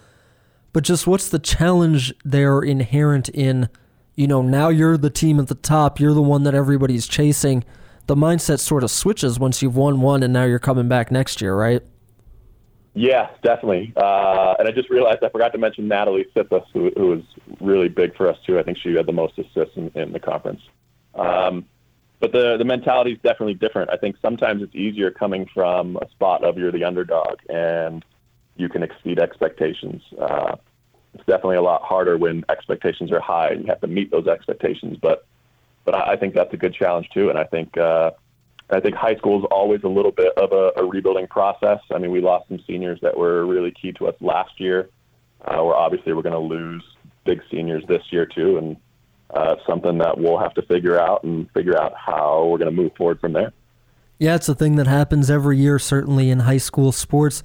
[0.72, 3.68] But just what's the challenge there inherent in,
[4.16, 7.64] you know, now you're the team at the top, you're the one that everybody's chasing.
[8.08, 11.42] The mindset sort of switches once you've won one and now you're coming back next
[11.42, 11.82] year, right?
[12.94, 13.94] Yeah, definitely.
[13.98, 17.22] Uh, and I just realized I forgot to mention Natalie Sipas, who, who was
[17.60, 18.58] really big for us too.
[18.58, 20.62] I think she had the most assists in, in the conference.
[21.14, 21.66] Um,
[22.22, 23.90] but the the mentality is definitely different.
[23.92, 28.06] I think sometimes it's easier coming from a spot of you're the underdog and
[28.56, 30.02] you can exceed expectations.
[30.20, 30.56] Uh,
[31.16, 34.28] it's definitely a lot harder when expectations are high and you have to meet those
[34.28, 34.98] expectations.
[35.02, 35.26] But
[35.86, 37.30] but I, think that's a good challenge too.
[37.30, 38.12] And I think uh,
[38.70, 41.80] I think high school is always a little bit of a, a, rebuilding process.
[41.94, 44.90] I mean, we lost some seniors that were really key to us last year.
[45.46, 46.84] Uh, we're obviously we're going to lose
[47.24, 48.78] big seniors this year too, and
[49.34, 52.82] uh, something that we'll have to figure out and figure out how we're going to
[52.82, 53.54] move forward from there.
[54.18, 57.44] Yeah, it's a thing that happens every year, certainly in high school sports.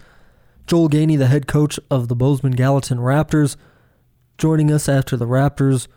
[0.70, 3.56] Joel Ganey, the head coach of the Bozeman Gallatin Raptors,
[4.38, 5.88] joining us after the Raptors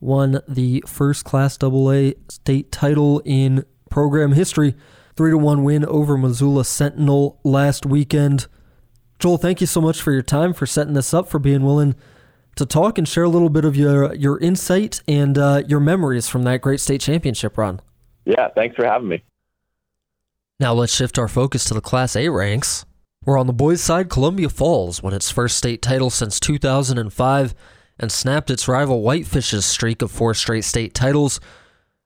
[0.00, 4.74] won the first Class AA state title in program history.
[5.16, 8.46] 3 to 1 win over Missoula Sentinel last weekend.
[9.18, 11.94] Joel, thank you so much for your time, for setting this up, for being willing
[12.56, 16.30] to talk and share a little bit of your your insight and uh, your memories
[16.30, 17.80] from that great state championship run.
[18.24, 19.22] Yeah, thanks for having me.
[20.58, 22.86] Now let's shift our focus to the Class A ranks.
[23.24, 24.10] We're on the boys' side.
[24.10, 27.54] Columbia Falls won its first state title since 2005
[27.98, 31.40] and snapped its rival Whitefish's streak of four straight state titles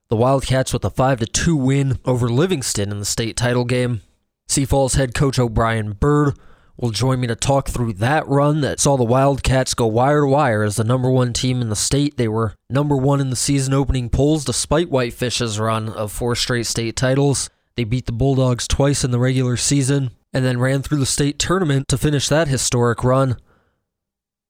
[0.09, 4.03] the WildKats with a 5 2 win over Livingston in the state title game.
[4.49, 6.39] Sea Falls head coach O'Brien Byrd
[6.77, 10.27] will join me to talk through that run that saw the WildKats go wire to
[10.29, 12.17] wire as the number one team in the state.
[12.17, 16.67] They were number one in the season opening polls despite Whitefish's run of four straight
[16.67, 17.51] state titles.
[17.75, 21.39] They beat the Bulldogs twice in the regular season and then ran through the state
[21.39, 23.39] tournament to finish that historic run.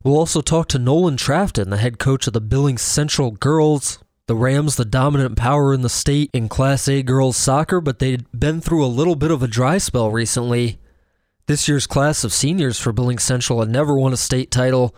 [0.03, 4.01] We'll also talk to Nolan Trafton, the head coach of the Billings Central Girls.
[4.27, 8.27] The Rams, the dominant power in the state in Class A girls soccer, but they'd
[8.33, 10.81] been through a little bit of a dry spell recently.
[11.47, 14.93] This year's class of seniors for Billings Central had never won a state title,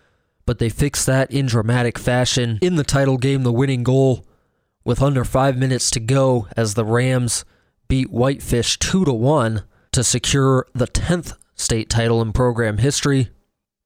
[0.46, 4.24] but they fixed that in dramatic fashion in the title game, the winning goal,
[4.86, 7.44] with under five minutes to go as the Rams
[7.88, 13.30] beat Whitefish 2 to 1 to secure the 10th state title in program history.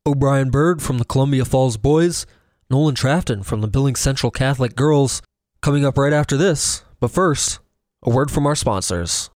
[0.06, 2.26] O'Brien Byrd from the Columbia Falls Boys,
[2.68, 5.22] Nolan Trafton from the Billings Central Catholic Girls,
[5.60, 6.84] coming up right after this.
[7.00, 7.60] But first,
[8.02, 9.30] a word from our sponsors.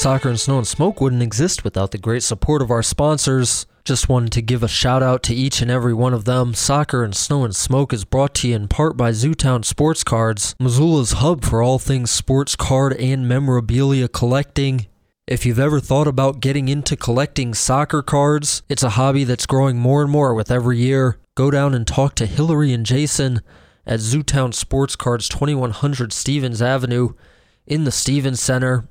[0.00, 3.66] Soccer and Snow and Smoke wouldn't exist without the great support of our sponsors.
[3.84, 6.54] Just wanted to give a shout out to each and every one of them.
[6.54, 10.54] Soccer and Snow and Smoke is brought to you in part by Zootown Sports Cards,
[10.58, 14.86] Missoula's hub for all things sports card and memorabilia collecting.
[15.26, 19.76] If you've ever thought about getting into collecting soccer cards, it's a hobby that's growing
[19.76, 21.18] more and more with every year.
[21.34, 23.42] Go down and talk to Hillary and Jason
[23.84, 27.10] at Zootown Sports Cards, 2100 Stevens Avenue
[27.66, 28.88] in the Stevens Center.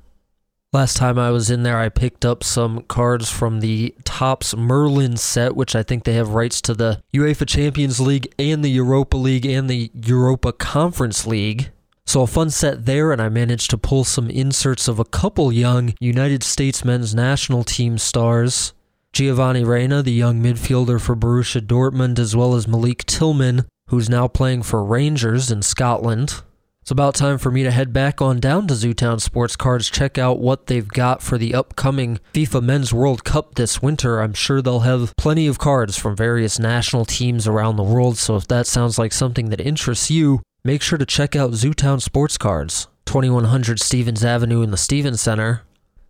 [0.72, 5.16] Last time I was in there, I picked up some cards from the Topps Merlin
[5.16, 9.16] set, which I think they have rights to the UEFA Champions League and the Europa
[9.16, 11.70] League and the Europa Conference League.
[12.06, 15.52] So a fun set there, and I managed to pull some inserts of a couple
[15.52, 18.72] young United States men's national team stars.
[19.12, 24.28] Giovanni Reyna, the young midfielder for Borussia Dortmund, as well as Malik Tillman, who's now
[24.28, 26.42] playing for Rangers in Scotland.
[26.82, 30.16] It's about time for me to head back on down to Zootown Sports Cards, check
[30.16, 34.20] out what they've got for the upcoming FIFA Men's World Cup this winter.
[34.20, 38.34] I'm sure they'll have plenty of cards from various national teams around the world, so
[38.36, 42.38] if that sounds like something that interests you, make sure to check out Zootown Sports
[42.38, 45.62] Cards, 2100 Stevens Avenue in the Stevens Center.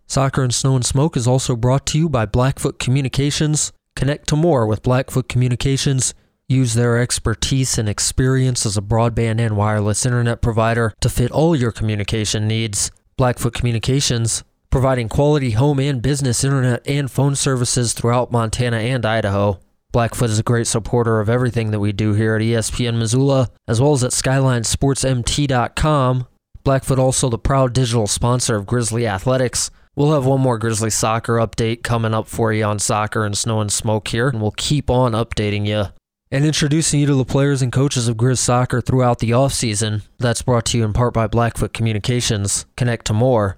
[0.07, 3.73] Soccer and Snow and Smoke is also brought to you by Blackfoot Communications.
[3.95, 6.13] Connect to more with Blackfoot Communications
[6.51, 11.55] use their expertise and experience as a broadband and wireless internet provider to fit all
[11.55, 12.91] your communication needs.
[13.17, 19.59] Blackfoot Communications, providing quality home and business internet and phone services throughout Montana and Idaho.
[19.91, 23.81] Blackfoot is a great supporter of everything that we do here at ESPN Missoula, as
[23.81, 26.27] well as at SkylineSportsMT.com.
[26.63, 29.69] Blackfoot also the proud digital sponsor of Grizzly Athletics.
[29.95, 33.61] We'll have one more Grizzly soccer update coming up for you on soccer and snow
[33.61, 35.87] and smoke here, and we'll keep on updating you
[36.31, 40.03] and introducing you to the players and coaches of Grizz Soccer throughout the offseason.
[40.17, 42.65] That's brought to you in part by Blackfoot Communications.
[42.77, 43.57] Connect to more.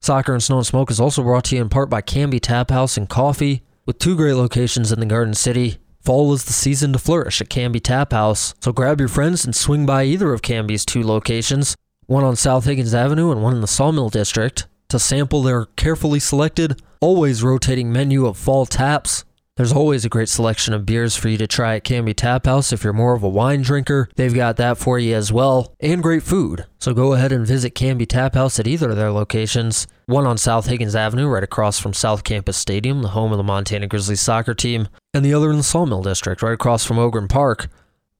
[0.00, 2.70] Soccer and Snow and Smoke is also brought to you in part by Canby Tap
[2.70, 5.76] House and Coffee, with two great locations in the Garden City.
[6.00, 9.54] Fall is the season to flourish at Canby Tap House, so grab your friends and
[9.54, 13.62] swing by either of Canby's two locations, one on South Higgins Avenue and one in
[13.62, 19.24] the Sawmill District, to sample their carefully selected, always rotating menu of fall taps,
[19.56, 22.72] there's always a great selection of beers for you to try at Canby Tap House
[22.72, 24.08] if you're more of a wine drinker.
[24.16, 26.66] They've got that for you as well, and great food.
[26.80, 29.86] So go ahead and visit Canby Tap House at either of their locations.
[30.06, 33.44] One on South Higgins Avenue, right across from South Campus Stadium, the home of the
[33.44, 37.28] Montana Grizzlies soccer team, and the other in the Sawmill District, right across from Ogren
[37.28, 37.68] Park.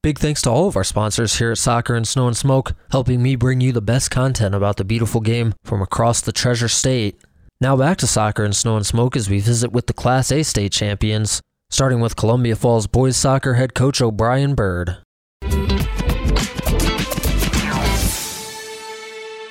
[0.01, 3.21] Big thanks to all of our sponsors here at Soccer and Snow and Smoke, helping
[3.21, 7.19] me bring you the best content about the beautiful game from across the Treasure State.
[7.65, 10.43] Now back to soccer and snow and smoke as we visit with the Class A
[10.43, 14.97] state champions, starting with Columbia Falls boys soccer head coach O'Brien Byrd.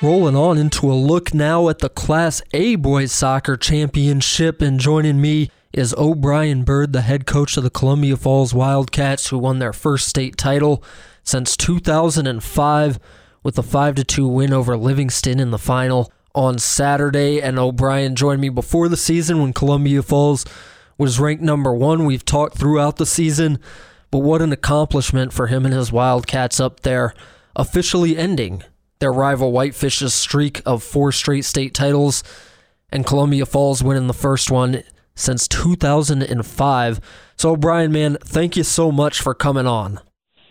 [0.01, 5.19] Rolling on into a look now at the Class A boys soccer championship, and joining
[5.19, 9.73] me is O'Brien Byrd, the head coach of the Columbia Falls WildKats, who won their
[9.73, 10.81] first state title
[11.25, 12.97] since 2005
[13.43, 18.41] with a 5 2 win over Livingston in the final on Saturday, and O'Brien joined
[18.41, 20.45] me before the season when Columbia Falls
[20.97, 22.05] was ranked number one.
[22.05, 23.57] We've talked throughout the season,
[24.11, 27.13] but what an accomplishment for him and his WildKats up there,
[27.55, 28.63] officially ending
[28.99, 32.23] their rival Whitefish's streak of four straight state titles,
[32.89, 34.83] and Columbia Falls winning the first one
[35.15, 36.99] since 2005.
[37.37, 39.99] So, O'Brien, man, thank you so much for coming on.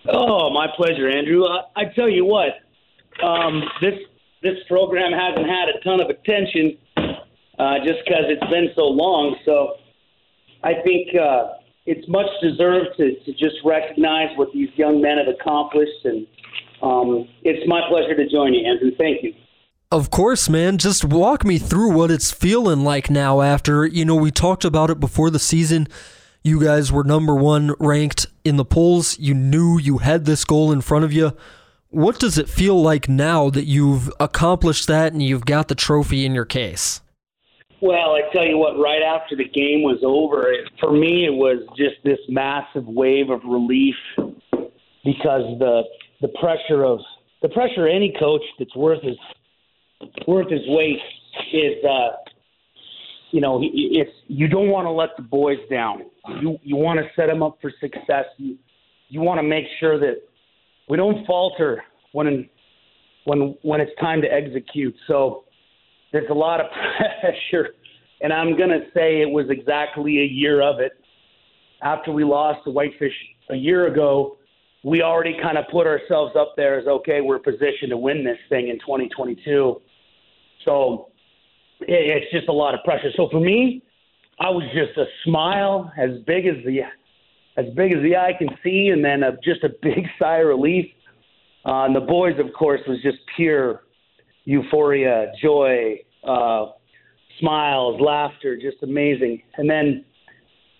[0.09, 1.45] Oh, my pleasure, Andrew.
[1.45, 2.49] I, I tell you what,
[3.23, 3.95] um, this
[4.45, 6.77] this program hasn't had a ton of attention
[7.59, 9.37] uh, just because it's been so long.
[9.45, 9.77] So
[10.63, 11.55] I think uh,
[11.87, 16.05] it's much deserved to, to just recognize what these young men have accomplished.
[16.05, 16.27] And
[16.83, 18.91] um, it's my pleasure to join you, Andrew.
[18.99, 19.33] Thank you.
[19.91, 20.77] Of course, man.
[20.77, 24.91] Just walk me through what it's feeling like now after, you know, we talked about
[24.91, 25.89] it before the season.
[26.43, 29.19] You guys were number one ranked in the polls.
[29.19, 31.33] You knew you had this goal in front of you
[31.95, 36.27] What does it feel like now that you've accomplished that and you've got the trophy
[36.27, 37.01] in your case?
[37.81, 41.33] Well, I tell you what, right after the game was over, it, for me, it
[41.33, 43.95] was just this massive wave of relief
[45.05, 45.83] because the
[46.21, 46.99] the pressure of
[47.43, 49.17] the pressure any coach that's worth his
[50.27, 50.99] worth his weight
[51.53, 52.17] is, uh,
[53.31, 56.03] you know, it's you don't want to let the boys down.
[56.41, 58.25] You you want to set them up for success.
[58.37, 58.57] You
[59.11, 60.23] you want to make sure that
[60.89, 61.83] we don't falter
[62.13, 62.49] when
[63.25, 64.95] when when it's time to execute.
[65.07, 65.45] So
[66.13, 66.67] there's a lot of
[67.21, 67.75] pressure,
[68.21, 70.93] and I'm to say it was exactly a year of it.
[71.83, 73.13] After we lost the Whitefish
[73.51, 74.39] a year ago,
[74.85, 78.39] we already kind of put ourselves up there as okay, we're positioned to win this
[78.49, 79.81] thing in 2022.
[80.65, 81.09] So
[81.81, 83.11] it's just a lot of pressure.
[83.17, 83.83] So for me,
[84.41, 86.81] I was just a smile as big as the
[87.57, 90.47] as big as the eye can see, and then a, just a big sigh of
[90.47, 90.87] relief.
[91.65, 93.83] Uh, and the boys, of course, was just pure
[94.45, 96.67] euphoria, joy, uh,
[97.41, 99.43] smiles, laughter, just amazing.
[99.57, 100.05] And then,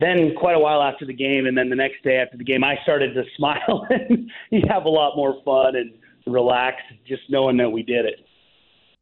[0.01, 2.63] then quite a while after the game, and then the next day after the game,
[2.65, 4.31] I started to smile and
[4.69, 5.93] have a lot more fun and
[6.27, 8.27] relax, just knowing that we did it.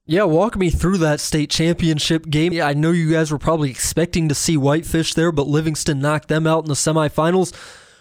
[0.05, 2.61] Yeah, walk me through that state championship game.
[2.61, 6.45] I know you guys were probably expecting to see Whitefish there, but Livingston knocked them
[6.45, 7.55] out in the semifinals.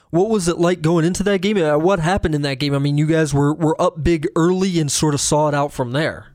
[0.09, 1.57] What was it like going into that game?
[1.57, 2.73] Uh, what happened in that game?
[2.73, 5.73] I mean, you guys were, were up big early and sort of saw it out
[5.73, 6.33] from there.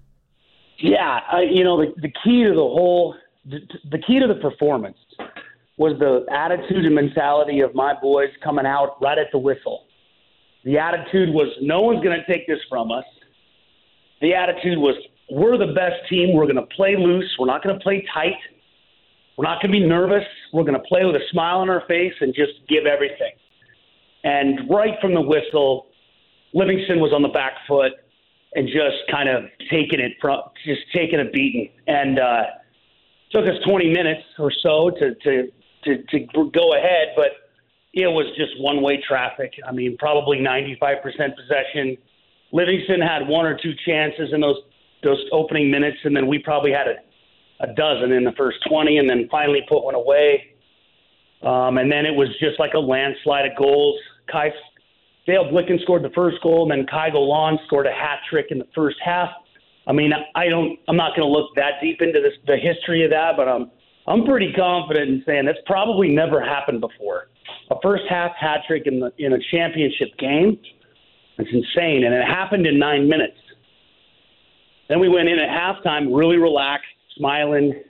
[0.79, 3.59] Yeah, you know, the, the key to the whole, the,
[3.91, 4.99] the key to the performance
[5.79, 9.87] was the attitude and mentality of my boys coming out right at the whistle.
[10.65, 13.05] The attitude was, no one's going to take this from us.
[14.21, 14.95] The attitude was,
[15.31, 16.35] we're the best team.
[16.35, 17.31] We're going to play loose.
[17.39, 18.37] We're not going to play tight.
[19.37, 20.25] We're not going to be nervous.
[20.53, 23.33] We're going to play with a smile on our face and just give everything.
[24.25, 25.87] And right from the whistle,
[26.55, 27.93] Livingston was on the back foot
[28.55, 31.71] and just kind of taking it from, just taking a beating.
[31.87, 32.43] And uh,
[33.33, 35.53] took us 20 minutes or so to, to,
[35.85, 37.33] to, to go ahead, but
[37.93, 39.53] it was just one way traffic.
[39.67, 41.01] I mean, probably 95%
[41.37, 41.97] possession.
[42.53, 44.57] Livingston had one or two chances in those
[45.07, 48.99] those opening minutes, and then we probably had a, a dozen in the first 20,
[48.99, 50.53] and then finally put one away.
[51.43, 53.99] Um, and then it was just like a landslide of goals.
[54.31, 54.51] Kai
[55.27, 58.59] Dale Blicken scored the first goal, and then Kai Golan scored a hat trick in
[58.59, 59.31] the first half.
[59.87, 60.79] I mean, I don't.
[60.89, 63.71] I'm not going to look that deep into this, the history of that, but I'm
[64.09, 67.29] I'm pretty confident in saying that's probably never happened before.
[67.71, 70.59] A first half hat trick in the in a championship game.
[71.39, 73.37] It's insane, and it happened in nine minutes.
[74.89, 77.83] Then we went in at halftime, really relaxed, smiling,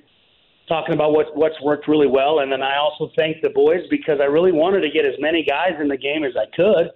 [0.68, 2.40] talking about what what's worked really well.
[2.40, 5.44] And then I also thanked the boys because I really wanted to get as many
[5.44, 6.90] guys in the game as I could.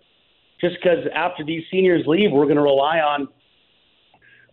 [0.61, 3.28] Just because after these seniors leave, we're going to rely on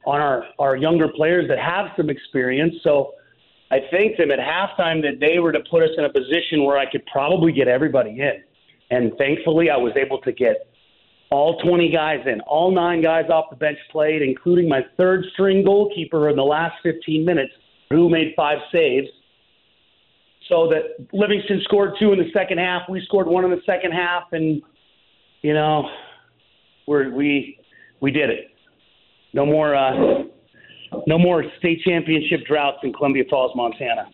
[0.05, 2.75] on our our younger players that have some experience.
[2.83, 3.13] So
[3.71, 6.77] I thanked them at halftime that they were to put us in a position where
[6.77, 8.43] I could probably get everybody in.
[8.89, 10.67] And thankfully, I was able to get
[11.29, 12.41] all 20 guys in.
[12.41, 16.75] All nine guys off the bench played, including my third string goalkeeper in the last
[16.83, 17.51] 15 minutes,
[17.89, 19.07] who made five saves.
[20.49, 22.83] So that Livingston scored two in the second half.
[22.89, 24.61] We scored one in the second half, and
[25.41, 25.89] you know,
[26.87, 27.59] we're, we
[27.99, 28.51] we did it.
[29.33, 30.23] No more uh,
[31.05, 34.09] no more state championship droughts in Columbia Falls, Montana.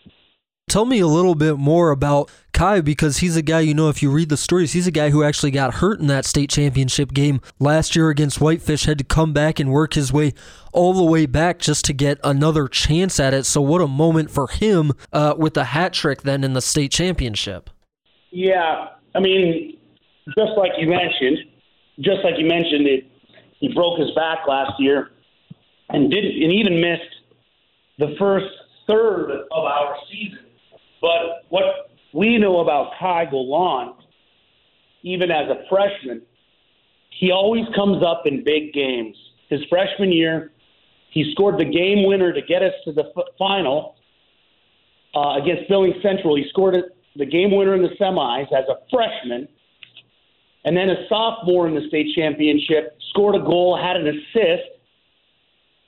[0.69, 4.01] Tell me a little bit more about Kai because he's a guy, you know, if
[4.01, 7.13] you read the stories, he's a guy who actually got hurt in that state championship
[7.13, 10.33] game last year against Whitefish, had to come back and work his way
[10.71, 13.45] all the way back just to get another chance at it.
[13.45, 16.91] So, what a moment for him uh, with the hat trick then in the state
[16.91, 17.69] championship.
[18.31, 18.87] Yeah.
[19.15, 19.77] I mean,
[20.37, 21.39] just like you mentioned,
[21.99, 23.05] just like you mentioned, it,
[23.59, 25.11] he broke his back last year
[25.89, 27.01] and didn't, and even missed
[27.99, 28.47] the first
[28.87, 30.39] third of our season
[31.03, 33.93] but what we know about Kai Golan,
[35.01, 36.21] even as a freshman,
[37.09, 39.15] he always comes up in big games.
[39.49, 40.51] His freshman year,
[41.11, 43.95] he scored the game winner to get us to the final
[45.13, 46.35] uh, against Billings Central.
[46.35, 46.75] He scored
[47.15, 49.47] the game winner in the semis as a freshman.
[50.65, 54.69] And then a sophomore in the state championship, scored a goal, had an assist,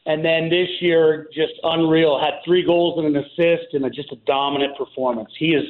[0.06, 2.20] and then this year, just unreal.
[2.20, 5.32] Had three goals and an assist, and a, just a dominant performance.
[5.40, 5.64] He is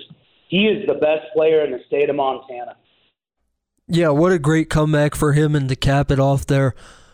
[0.48, 2.76] he is the best player in the state of Montana.
[3.88, 6.74] Yeah, what a great comeback for him, and to cap it off there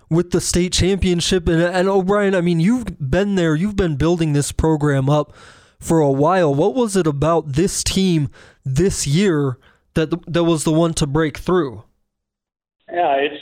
[0.10, 1.48] with the state championship.
[1.48, 3.56] And, and O'Brien, I mean, you've been there.
[3.56, 5.34] You've been building this program up
[5.80, 6.54] for a while.
[6.54, 8.30] What was it about this team
[8.64, 9.58] this year
[9.96, 11.84] that that was the one to break through?
[12.90, 13.42] Yeah, it's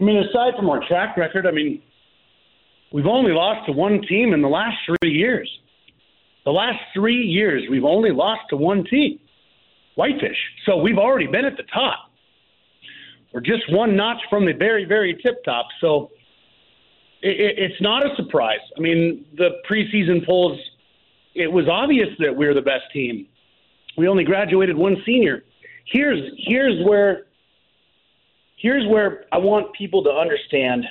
[0.00, 1.82] I mean, aside from our track record, I mean,
[2.92, 5.50] we've only lost to one team in the last three years.
[6.46, 9.18] The last three years, we've only lost to one team,
[9.96, 10.38] Whitefish.
[10.64, 12.12] So we've already been at the top.
[13.34, 15.66] We're just one notch from the very, very tip top.
[15.80, 16.12] So
[17.20, 18.60] it, it's not a surprise.
[18.76, 20.56] I mean, the preseason polls,
[21.34, 23.26] it was obvious that we we're the best team.
[23.98, 25.42] We only graduated one senior.
[25.92, 27.24] Here's here's where
[28.56, 30.84] here's where I want people to understand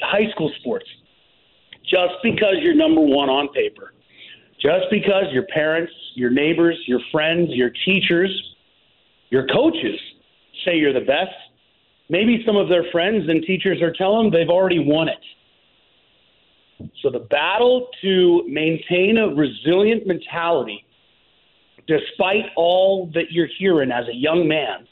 [0.00, 0.86] high school sports.
[1.84, 3.92] Just because you're number one on paper,
[4.60, 8.30] just because your parents, your neighbors, your friends, your teachers,
[9.30, 9.98] your coaches
[10.64, 11.34] say you're the best,
[12.08, 15.18] maybe some of their friends and teachers are telling them they've already won it.
[17.02, 20.84] So the battle to maintain a resilient mentality,
[21.86, 24.86] despite all that you're hearing as a young man,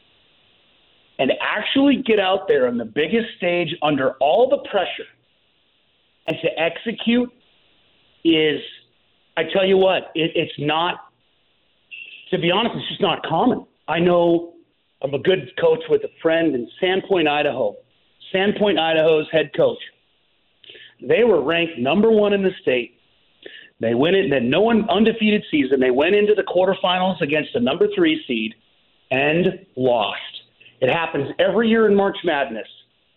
[1.18, 5.08] and actually get out there on the biggest stage under all the pressure
[6.26, 7.30] and to execute
[8.24, 8.60] is,
[9.36, 10.96] I tell you what, it, it's not,
[12.30, 13.66] to be honest, it's just not common.
[13.88, 14.54] I know
[15.02, 17.76] I'm a good coach with a friend in Sandpoint, Idaho.
[18.32, 19.78] Sandpoint, Idaho's head coach.
[21.00, 22.98] They were ranked number one in the state.
[23.80, 25.80] They went in, then no one undefeated season.
[25.80, 28.54] They went into the quarterfinals against the number three seed
[29.10, 30.20] and lost.
[30.80, 32.68] It happens every year in March Madness.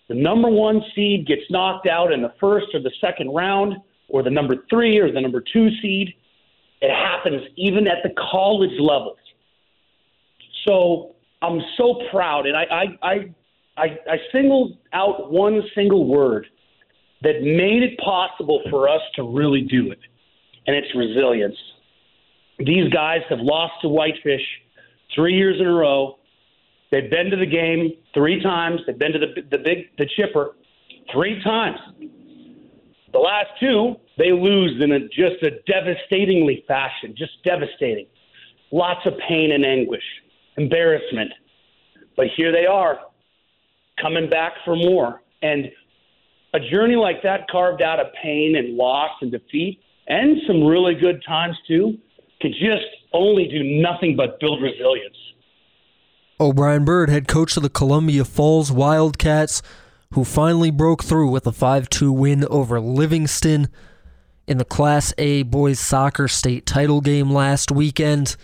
[0.10, 3.78] The number one seed gets knocked out in the first or the second round,
[4.08, 6.14] or the number three or the number two seed.
[6.82, 9.18] It happens even at the college levels.
[10.68, 13.14] So I'm so proud, and I I I,
[13.78, 16.48] I, I singled out one single word
[17.22, 20.00] that made it possible for us to really do it,
[20.68, 21.56] and it's resilience.
[22.60, 24.42] These guys have lost to Whitefish
[25.16, 26.18] three years in a row.
[26.92, 28.82] They've been to the game three times.
[28.86, 30.56] They've been to the the big the chipper
[31.14, 31.80] three times.
[33.14, 38.08] The last two, they lose in a, just a devastatingly fashion, just devastating.
[38.72, 40.04] Lots of pain and anguish,
[40.58, 41.32] embarrassment.
[42.16, 43.00] But here they are,
[44.02, 45.22] coming back for more.
[45.42, 45.72] And
[46.54, 50.96] a journey like that, carved out of pain and loss and defeat, and some really
[50.96, 51.98] good times too,
[52.42, 55.16] could just only do nothing but build resilience.
[56.40, 59.62] O'Brien Byrd, head coach of the Columbia Falls WildKats,
[60.14, 63.68] who finally broke through with a 5 2 win over Livingston
[64.48, 68.36] in the Class A boys soccer state title game last weekend.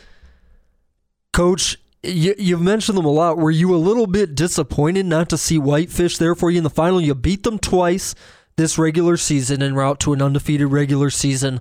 [1.32, 3.38] Coach, you, you've mentioned them a lot.
[3.38, 6.70] Were you a little bit disappointed not to see Whitefish there for you in the
[6.70, 7.00] final?
[7.00, 8.14] You beat them twice
[8.56, 11.60] this regular season en route to an undefeated regular season.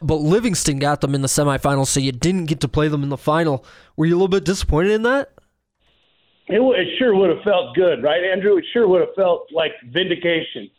[0.00, 3.08] But Livingston got them in the semifinals, so you didn't get to play them in
[3.08, 3.64] the final.
[3.96, 5.30] Were you a little bit disappointed in that?
[6.52, 8.58] It, it sure would have felt good, right, Andrew?
[8.58, 10.70] It sure would have felt like vindication.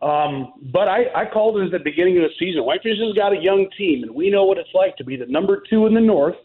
[0.00, 2.62] Um, but I, I called it at the beginning of the season.
[2.62, 5.26] Whitefish has got a young team, and we know what it's like to be the
[5.26, 6.36] number two in the North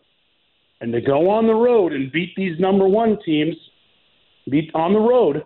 [0.82, 3.56] and to go on the road and beat these number one teams,
[4.50, 5.44] beat on the road.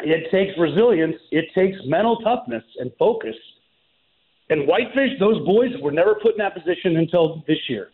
[0.00, 1.16] It takes resilience.
[1.30, 3.36] It takes mental toughness and focus.
[4.50, 7.88] And Whitefish, those boys were never put in that position until this year.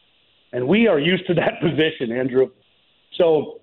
[0.52, 2.50] And we are used to that position, Andrew.
[3.16, 3.59] So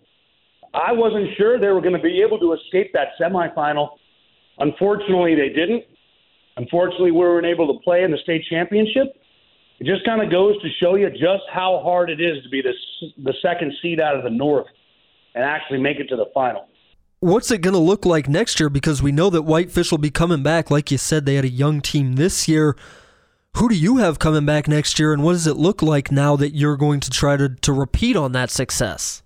[0.74, 3.98] I wasn't sure they were going to be able to escape that semifinal.
[4.60, 5.84] Unfortunately, they didn't.
[6.58, 9.16] Unfortunately, we weren't able to play in the state championship.
[9.80, 12.62] It just kind of goes to show you just how hard it is to be
[12.62, 12.74] the
[13.24, 14.66] the second seed out of the North
[15.36, 16.68] and actually make it to the final.
[17.20, 18.70] What's it going to look like next year?
[18.70, 20.70] Because we know that Whitefish will be coming back.
[20.72, 22.76] Like you said, they had a young team this year.
[23.56, 26.36] Who do you have coming back next year, and what does it look like now
[26.36, 29.24] that you're going to try to, to repeat on that success?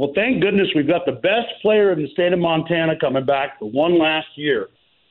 [0.00, 3.58] Well, thank goodness we've got the best player in the state of Montana coming back
[3.58, 4.68] for one last year,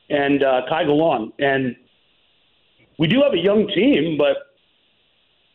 [0.08, 1.30] and uh, Kai Galon.
[1.38, 1.76] And
[2.98, 4.36] we do have a young team, but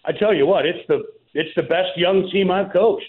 [0.06, 3.04] I tell you what, it's the it's the best young team I've coached.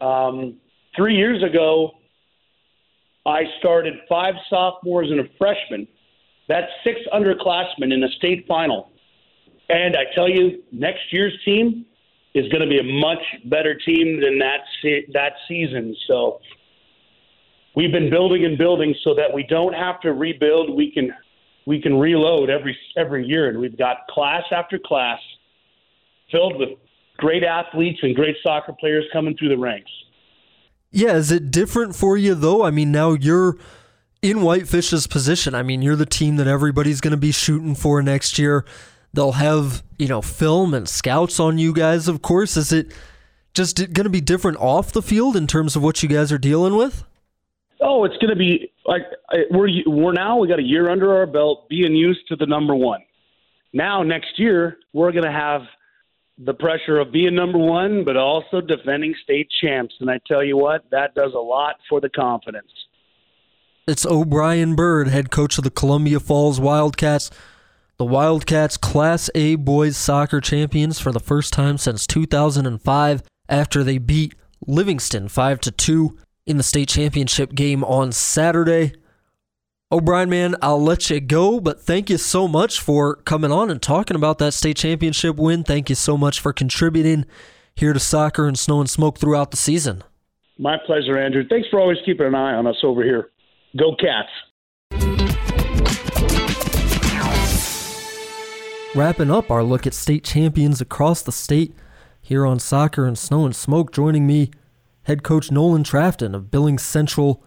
[0.00, 0.56] Um,
[0.96, 1.92] three years ago,
[3.24, 5.86] I started five sophomores and a freshman.
[6.48, 8.90] That's six underclassmen in a state final.
[9.68, 11.86] And I tell you, next year's team
[12.34, 15.94] is going to be a much better team than that se- that season.
[16.08, 16.40] So
[17.76, 20.76] we've been building and building so that we don't have to rebuild.
[20.76, 21.12] We can
[21.66, 25.20] we can reload every every year, and we've got class after class
[26.30, 26.70] filled with
[27.18, 29.90] great athletes and great soccer players coming through the ranks.
[30.90, 32.64] Yeah, is it different for you though?
[32.64, 33.56] I mean, now you're
[34.22, 35.54] in Whitefish's position.
[35.54, 38.64] I mean, you're the team that everybody's going to be shooting for next year.
[39.12, 42.58] They'll have, you know, film and scouts on you guys, of course.
[42.58, 42.92] Is it
[43.54, 46.36] just going to be different off the field in terms of what you guys are
[46.36, 47.04] dealing with?
[47.80, 49.00] Oh, it's going to be like
[49.50, 52.74] we're we're now we got a year under our belt being used to the number
[52.74, 53.00] one.
[53.72, 55.62] Now next year we're going to have
[56.36, 59.94] the pressure of being number one, but also defending state champs.
[60.00, 62.70] And I tell you what, that does a lot for the confidence.
[63.88, 67.30] It's O'Brien Byrd, head coach of the Columbia Falls WildKats.
[68.04, 73.96] The WildKats Class A boys soccer champions for the first time since 2005 after they
[73.96, 74.34] beat
[74.66, 78.92] Livingston 5 to 2 in the state championship game on Saturday.
[79.90, 83.80] O'Brien, man, I'll let you go, but thank you so much for coming on and
[83.80, 85.64] talking about that state championship win.
[85.64, 87.24] Thank you so much for contributing
[87.74, 90.04] here to soccer and snow and smoke throughout the season.
[90.58, 91.44] My pleasure, Andrew.
[91.48, 93.30] Thanks for always keeping an eye on us over here.
[93.78, 95.23] Go Cats.
[98.94, 101.74] Wrapping up our look at state champions across the state
[102.22, 104.52] here on Soccer and Snow and Smoke, joining me,
[105.02, 107.42] head coach Nolan Trafton of Billings Central.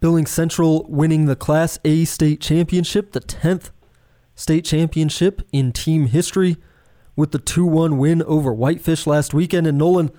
[0.00, 3.68] Billings Central winning the Class A state championship, the 10th
[4.34, 6.56] state championship in team history,
[7.16, 9.66] with the 2 1 win over Whitefish last weekend.
[9.66, 10.10] And Nolan,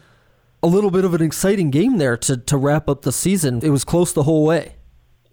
[0.62, 3.62] a little bit of an exciting game there to, to wrap up the season.
[3.64, 4.76] It was close the whole way.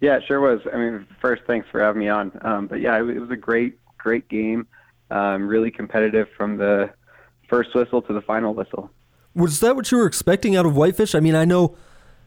[0.01, 0.61] Yeah, it sure was.
[0.73, 2.31] I mean, first, thanks for having me on.
[2.41, 4.67] Um, but yeah, it, it was a great, great game.
[5.11, 6.89] Um, really competitive from the
[7.47, 8.89] first whistle to the final whistle.
[9.35, 11.13] Was that what you were expecting out of Whitefish?
[11.13, 11.75] I mean, I know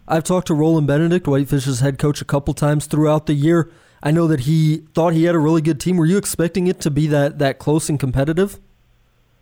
[0.07, 3.71] I've talked to Roland Benedict, Whitefish's head coach, a couple times throughout the year.
[4.03, 5.97] I know that he thought he had a really good team.
[5.97, 8.61] Were you expecting it to be that, that close and competitive?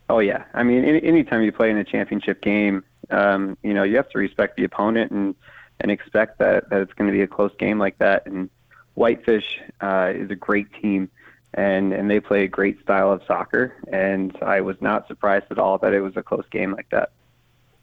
[0.08, 3.82] Oh yeah, I mean, any, anytime you play in a championship game, um, you know
[3.82, 5.34] you have to respect the opponent and
[5.80, 8.24] and expect that that it's going to be a close game like that.
[8.26, 8.48] And
[8.94, 11.10] Whitefish uh, is a great team
[11.56, 13.74] and and they play a great style of soccer.
[13.92, 17.10] And I was not surprised at all that it was a close game like that.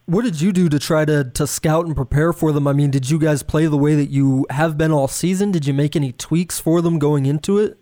[0.06, 2.68] What did you do to try to to scout and prepare for them?
[2.68, 5.52] I mean, did you guys play the way that you have been all season?
[5.52, 7.78] Did you make any tweaks for them going into it?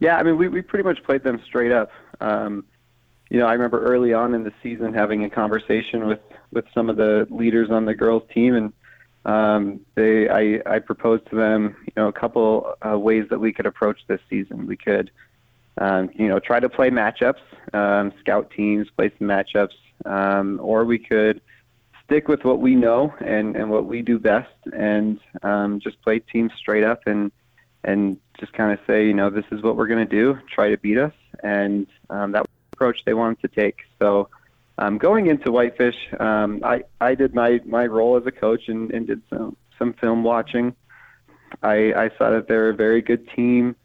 [0.00, 1.90] Yeah, I mean, we we pretty much played them straight up.
[2.20, 2.64] Um,
[3.30, 6.20] you know, I remember early on in the season having a conversation with
[6.50, 8.72] with some of the leaders on the girls team and
[9.24, 13.52] um, they I, I proposed to them you know a couple uh, ways that we
[13.52, 14.66] could approach this season.
[14.66, 15.10] We could
[15.78, 17.40] um, you know try to play matchups,
[17.72, 21.40] um, scout teams, play some matchups, um, or we could
[22.04, 26.18] stick with what we know and, and what we do best, and um, just play
[26.18, 27.30] teams straight up and
[27.84, 30.70] and just kind of say you know this is what we're going to do, try
[30.70, 31.12] to beat us,
[31.42, 33.76] and um, that approach they wanted to take.
[33.98, 34.28] So
[34.80, 38.90] um, going into Whitefish, um, I, I did my, my role as a coach and,
[38.90, 40.74] and did some, some film watching.
[41.62, 43.76] I, I saw that they're a very good team,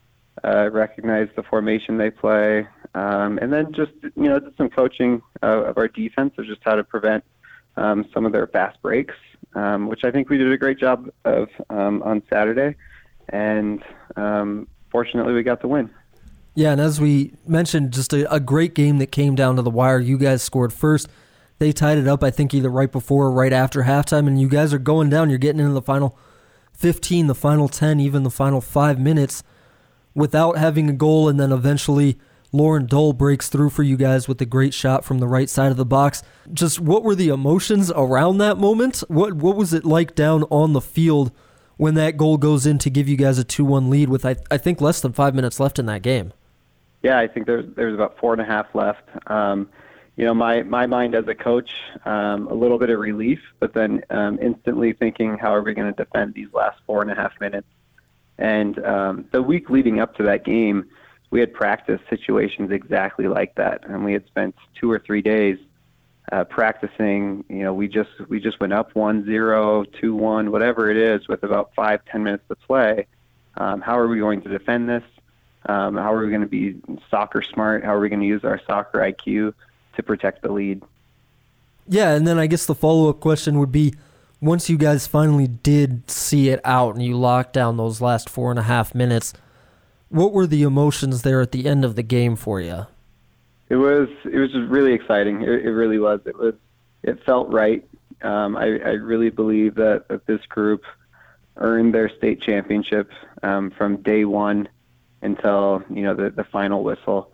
[0.43, 5.21] uh, recognized the formation they play, um, and then just you know did some coaching
[5.43, 7.23] uh, of our defense of just how to prevent
[7.75, 9.15] um, some of their fast breaks,
[9.55, 12.75] um, which I think we did a great job of um, on Saturday,
[13.29, 13.83] and
[14.15, 15.89] um, fortunately we got the win.
[16.55, 19.69] Yeah, and as we mentioned, just a, a, great game that came down to the
[19.69, 19.99] wire.
[19.99, 21.09] You guys scored first.
[21.59, 24.47] They tied it up, I think, either right before or right after halftime, and you
[24.47, 25.29] guys are going down.
[25.29, 26.17] You're getting into the final
[26.73, 29.43] 15, the final 10, even the final five minutes
[30.13, 32.17] without having a goal, and then eventually
[32.53, 35.71] Lauren Dole breaks through for you guys with a great shot from the right side
[35.71, 36.23] of the box.
[36.53, 39.03] Just what were the emotions around that moment?
[39.09, 41.33] What what was it like down on the field
[41.75, 44.57] when that goal goes in to give you guys a 2-1 lead with I, I
[44.57, 46.31] think less than 5 minutes left in that game?
[47.05, 49.07] Yeah, I think there's there's about four and a half left.
[49.27, 49.69] Um,
[50.15, 51.69] you know, my my mind as a coach,
[52.03, 55.93] um, a little bit of relief, but then um, instantly thinking, how are we going
[55.93, 57.67] to defend these last four and a half minutes?
[58.39, 60.89] And um, the week leading up to that game,
[61.29, 65.59] we had practiced situations exactly like that, and we had spent two or three days
[66.31, 67.45] uh, practicing.
[67.49, 71.27] You know, we just we just went up one zero, two one, whatever it is,
[71.27, 73.05] with about five ten minutes to play.
[73.57, 75.03] Um, how are we going to defend this?
[75.67, 76.75] Um, how are we going to be
[77.09, 77.83] soccer smart?
[77.83, 79.53] How are we going to use our soccer IQ
[79.95, 80.83] to protect the lead?
[81.87, 83.93] Yeah, and then I guess the follow up question would be
[84.41, 88.51] once you guys finally did see it out and you locked down those last four
[88.51, 89.33] and a half minutes,
[90.09, 92.85] what were the emotions there at the end of the game for you?
[93.69, 95.41] It was it was really exciting.
[95.41, 96.19] It, it really was.
[96.25, 96.53] It was
[97.03, 97.87] it felt right.
[98.21, 100.83] Um, I, I really believe that, that this group
[101.57, 103.11] earned their state championship
[103.43, 104.67] um, from day one
[105.21, 107.31] until you know the, the final whistle.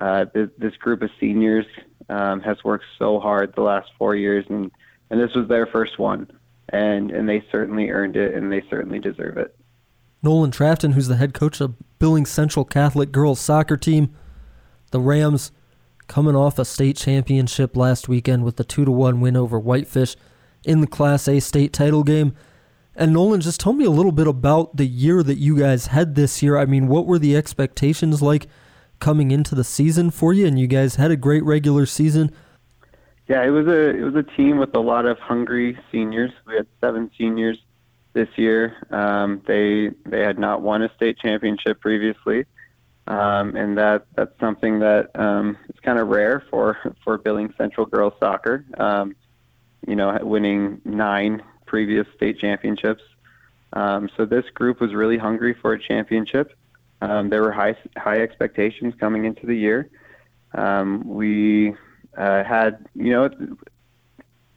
[0.00, 1.66] Uh, this, this group of seniors
[2.08, 4.70] um, has worked so hard the last four years, and
[5.10, 6.30] and this was their first one,
[6.68, 9.56] and and they certainly earned it, and they certainly deserve it.
[10.22, 14.14] Nolan Trafton, who's the head coach of Billings Central Catholic girls soccer team,
[14.90, 15.50] the Rams
[16.08, 20.16] coming off a state championship last weekend with the two to one win over Whitefish
[20.64, 22.34] in the Class A state title game.
[22.96, 26.14] And Nolan, just tell me a little bit about the year that you guys had
[26.14, 26.58] this year.
[26.58, 28.46] I mean, what were the expectations like
[28.98, 30.46] coming into the season for you?
[30.46, 32.32] And you guys had a great regular season.
[33.28, 36.32] Yeah, it was a it was a team with a lot of hungry seniors.
[36.48, 37.58] We had seven seniors
[38.12, 38.76] this year.
[38.90, 42.44] Um, they they had not won a state championship previously,
[43.06, 47.86] um, and that that's something that um, is kind of rare for for Billings Central
[47.86, 48.64] girls soccer.
[48.78, 49.14] Um,
[49.86, 51.40] you know, winning nine
[51.70, 53.02] previous state championships.
[53.74, 56.52] Um, so this group was really hungry for a championship.
[57.00, 59.88] Um, there were high high expectations coming into the year.
[60.52, 61.74] Um, we
[62.18, 63.30] uh, had you know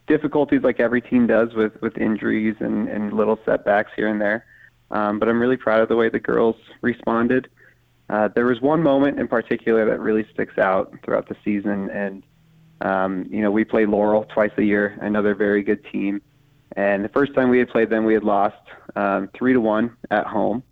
[0.08, 4.44] difficulties like every team does with with injuries and and little setbacks here and there.
[4.90, 7.48] Um, but I'm really proud of the way the girls responded.
[8.10, 12.22] Uh, there was one moment in particular that really sticks out throughout the season, and
[12.80, 16.20] um, you know we play Laurel twice a year, another very good team.
[16.76, 18.56] And the first time we had played them, we had lost
[18.96, 20.62] um, three to one at home,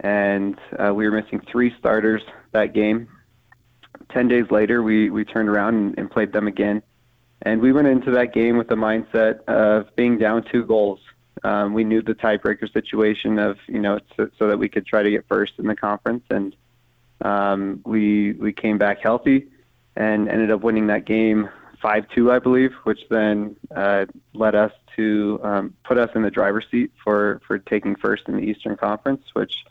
[0.00, 2.22] and uh, we were missing three starters
[2.52, 3.08] that game.
[4.10, 6.82] Ten days later, we we turned around and, and played them again,
[7.42, 11.00] and we went into that game with the mindset of being down two goals.
[11.44, 15.02] Um, we knew the tiebreaker situation of you know so, so that we could try
[15.02, 16.56] to get first in the conference, and
[17.22, 19.46] um, we we came back healthy
[19.94, 21.48] and ended up winning that game
[21.80, 26.30] five two, I believe, which then uh, led us to um, put us in the
[26.30, 29.64] driver's seat for for taking first in the Eastern Conference, which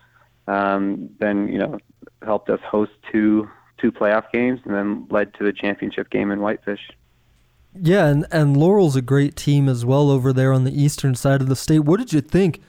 [0.48, 1.80] um, then you know
[2.22, 6.40] helped us host two two playoff games, and then led to the championship game in
[6.40, 6.92] Whitefish.
[7.80, 11.42] Yeah, and and Laurel's a great team as well over there on the eastern side
[11.42, 11.80] of the state.
[11.80, 12.62] What did you think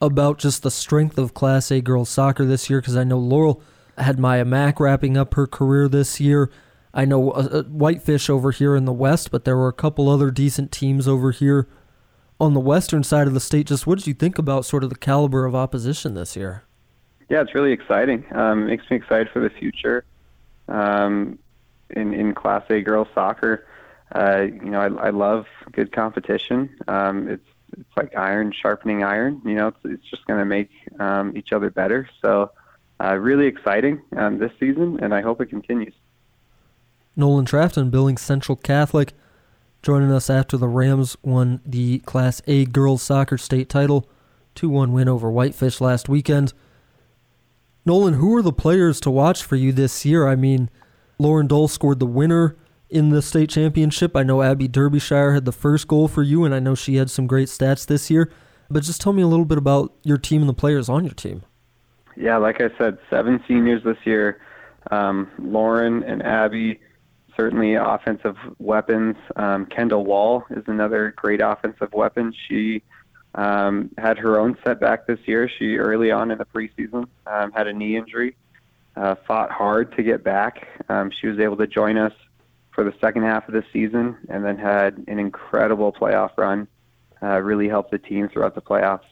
[0.00, 2.80] about just the strength of Class A girls soccer this year?
[2.80, 3.62] Because I know Laurel
[3.98, 6.50] had Maya Mack wrapping up her career this year.
[6.92, 10.08] I know uh, uh, Whitefish over here in the west, but there were a couple
[10.08, 11.68] other decent teams over here
[12.40, 13.66] on the western side of the state.
[13.66, 16.64] Just what did you think about sort of the caliber of opposition this year?
[17.28, 18.24] Yeah, it's really exciting.
[18.32, 20.04] Um, it makes me excited for the future
[20.68, 21.38] um,
[21.90, 23.66] in in Class A girls soccer.
[24.12, 26.70] Uh, you know, I, I love good competition.
[26.88, 27.46] Um, it's
[27.78, 29.40] it's like iron sharpening iron.
[29.44, 32.08] You know, it's, it's just going to make um, each other better.
[32.20, 32.50] So,
[32.98, 35.94] uh, really exciting um, this season, and I hope it continues.
[37.20, 39.12] Nolan Trafton, Billings Central Catholic,
[39.82, 44.08] joining us after the Rams won the Class A girls soccer state title,
[44.56, 46.52] 2-1 win over Whitefish last weekend.
[47.86, 50.26] Nolan, who are the players to watch for you this year?
[50.26, 50.70] I mean,
[51.18, 52.56] Lauren Dole scored the winner
[52.88, 54.16] in the state championship.
[54.16, 57.10] I know Abby Derbyshire had the first goal for you, and I know she had
[57.10, 58.30] some great stats this year.
[58.70, 61.14] But just tell me a little bit about your team and the players on your
[61.14, 61.42] team.
[62.16, 64.40] Yeah, like I said, seven seniors this year.
[64.90, 66.80] Um, Lauren and Abby,
[67.40, 69.16] certainly offensive weapons.
[69.36, 72.34] Um, Kendall Wall is another great offensive weapon.
[72.46, 72.82] She
[73.34, 75.48] um, had her own setback this year.
[75.48, 78.36] She early on in the preseason um, had a knee injury,
[78.94, 80.68] uh, fought hard to get back.
[80.90, 82.12] Um, she was able to join us
[82.72, 86.68] for the second half of the season, and then had an incredible playoff run.
[87.22, 89.08] Uh, really helped the team throughout the playoffs.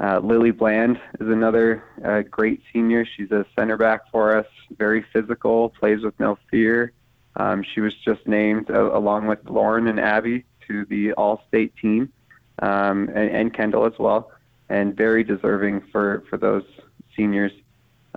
[0.00, 3.04] Uh, Lily Bland is another uh, great senior.
[3.04, 4.46] She's a center back for us,
[4.78, 6.92] very physical, plays with no fear.
[7.38, 12.12] Um, she was just named, uh, along with Lauren and Abby, to the All-State team,
[12.60, 14.30] um, and, and Kendall as well,
[14.68, 16.64] and very deserving for, for those
[17.16, 17.52] seniors.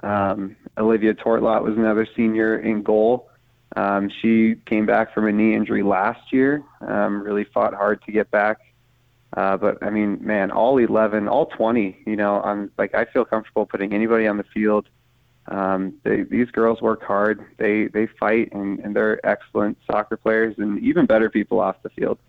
[0.03, 3.30] Um, Olivia Tortlot was another senior in goal.
[3.76, 8.11] Um, she came back from a knee injury last year, um, really fought hard to
[8.11, 8.59] get back.
[9.38, 13.24] Uh, but I mean, man, all 11, all 20, you know, I'm like, I feel
[13.24, 14.89] comfortable putting anybody on the field.
[15.48, 17.44] Um, they, these girls work hard.
[17.58, 21.89] They, they fight and, and they're excellent soccer players and even better people off the
[21.89, 22.20] field.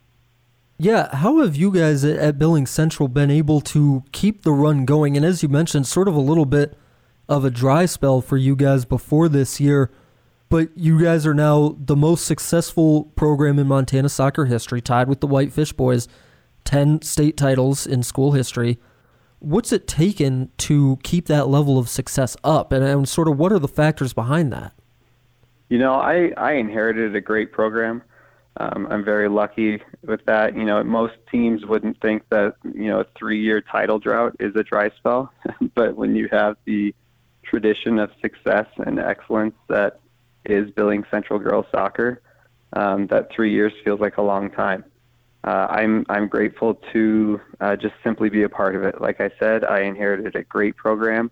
[0.79, 5.17] Yeah, how have you guys at Billings Central been able to keep the run going?
[5.17, 6.77] And as you mentioned, sort of a little bit
[7.29, 9.91] of a dry spell for you guys before this year
[10.53, 15.21] but you guys are now the most successful program in Montana soccer history, tied with
[15.21, 16.09] the Whitefish boys,
[16.65, 18.79] 10 state titles in school history.
[19.43, 22.72] What's it taken to keep that level of success up?
[22.72, 24.72] And, and sort of what are the factors behind that?
[25.68, 28.03] You know, I, I inherited a great program.
[28.59, 30.55] Um, I'm very lucky with that.
[30.55, 34.55] You know, most teams wouldn't think that, you know, a three year title drought is
[34.57, 35.32] a dry spell.
[35.74, 36.95] but when you have the
[37.43, 40.01] tradition of success and excellence that
[40.45, 42.22] is Billings Central Girls Soccer.
[42.74, 44.84] Um, that three years feels like a long time.
[45.45, 49.01] Uh, I'm I'm grateful to uh, just simply be a part of it.
[49.01, 51.30] Like I said, I inherited a great program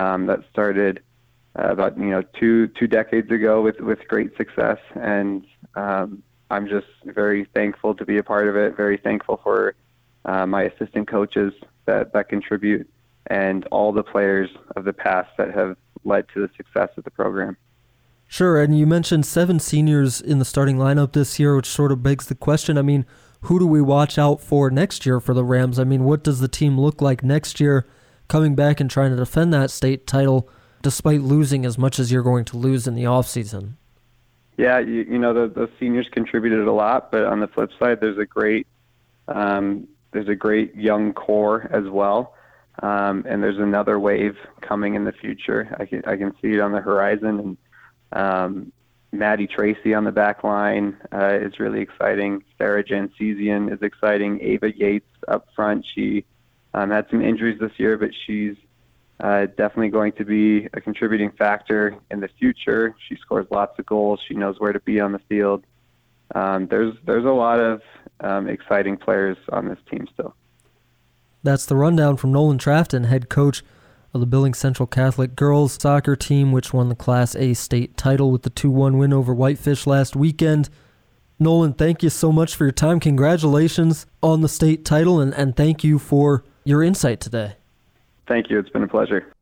[0.00, 1.02] um, that started
[1.58, 6.68] uh, about you know two two decades ago with with great success, and um, I'm
[6.68, 8.76] just very thankful to be a part of it.
[8.76, 9.74] Very thankful for
[10.24, 11.52] uh, my assistant coaches
[11.86, 12.88] that, that contribute,
[13.28, 17.10] and all the players of the past that have led to the success of the
[17.10, 17.56] program.
[18.28, 22.02] Sure, and you mentioned seven seniors in the starting lineup this year, which sort of
[22.02, 22.76] begs the question.
[22.76, 23.06] I mean,
[23.42, 25.78] who do we watch out for next year for the Rams?
[25.78, 27.86] I mean, what does the team look like next year
[28.28, 30.48] coming back and trying to defend that state title
[30.82, 33.74] despite losing as much as you're going to lose in the offseason?
[34.56, 38.00] Yeah, you, you know, the, the seniors contributed a lot, but on the flip side,
[38.00, 38.66] there's a great
[39.28, 42.34] um, there's a great young core as well.
[42.82, 45.74] Um, and there's another wave coming in the future.
[45.78, 47.56] I can I can see it on the horizon, and
[48.12, 48.72] um,
[49.16, 52.44] Maddie Tracy on the back line uh, is really exciting.
[52.58, 54.40] Sarah Jansesian is exciting.
[54.40, 55.84] Ava Yates up front.
[55.94, 56.24] She
[56.74, 58.56] um, had some injuries this year, but she's
[59.20, 62.94] uh, definitely going to be a contributing factor in the future.
[63.08, 64.20] She scores lots of goals.
[64.26, 65.64] She knows where to be on the field.
[66.34, 67.82] Um, there's there's a lot of
[68.20, 70.34] um, exciting players on this team still.
[71.42, 73.62] That's the rundown from Nolan Trafton, head coach
[74.16, 78.32] of the Billings Central Catholic girls soccer team, which won the Class A state title
[78.32, 80.68] with the 2 1 win over Whitefish last weekend.
[81.38, 82.98] Nolan, thank you so much for your time.
[82.98, 87.56] Congratulations on the state title, and, and thank you for your insight today.
[88.26, 88.58] Thank you.
[88.58, 89.32] It's been a pleasure.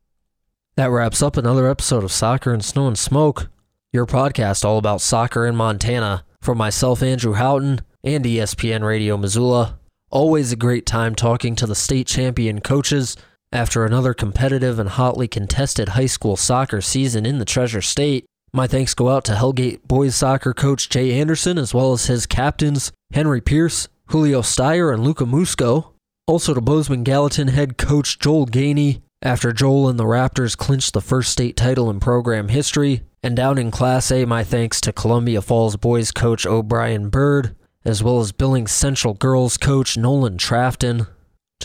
[0.75, 3.49] That wraps up another episode of Soccer and Snow and Smoke,
[3.93, 6.25] your podcast all about soccer in Montana.
[6.41, 9.79] From myself, Andrew Houghton, and ESPN Radio Missoula.
[10.11, 13.15] Always a great time talking to the state champion coaches
[13.55, 18.25] after another competitive and hotly contested high school soccer season in the Treasure State.
[18.53, 22.25] My thanks go out to Hellgate boys soccer coach Jay Anderson as well as his
[22.25, 25.93] captains Henry Pierce, Julio Steyer, and Luca Musco.
[26.27, 30.99] Also to Bozeman Gallatin head coach Joel Ganey after Joel and the Raptors clinched the
[30.99, 33.03] first state title in program history.
[33.23, 38.03] And down in Class A, my thanks to Columbia Falls boys coach O'Brien Byrd, as
[38.03, 41.07] well as Billings Central girls coach Nolan Trafton.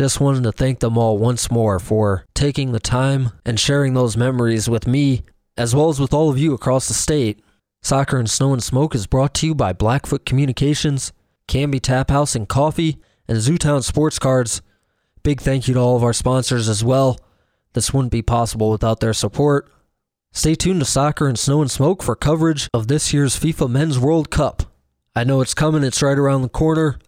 [0.00, 4.16] Just wanted to thank them all once more for taking the time and sharing those
[4.16, 5.24] memories with me,
[5.58, 7.44] as well as with all of you across the state.
[7.82, 11.12] Soccer and Snow and Smoke is brought to you by Blackfoot Communications,
[11.48, 12.96] Canby Tap House and Coffee,
[13.28, 14.62] and Zootown Sports Cards.
[15.22, 17.18] Big thank you to all of our sponsors as well.
[17.74, 19.70] This wouldn't be possible without their support.
[20.32, 23.98] Stay tuned to Soccer and Snow and Smoke for coverage of this year's FIFA Men's
[23.98, 24.62] World Cup.
[25.14, 26.98] I know it's coming, it's right around the corner.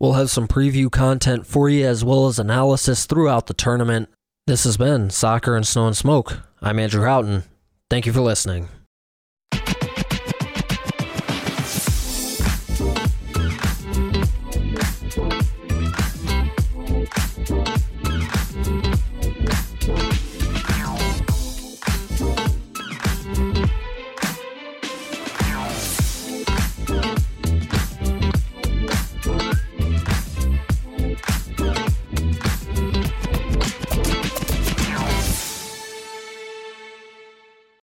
[0.00, 4.08] We'll have some preview content for you as well as analysis throughout the tournament.
[4.46, 6.38] This has been Soccer and Snow and Smoke.
[6.62, 7.42] I'm Andrew Houghton.
[7.90, 8.70] Thank you for listening.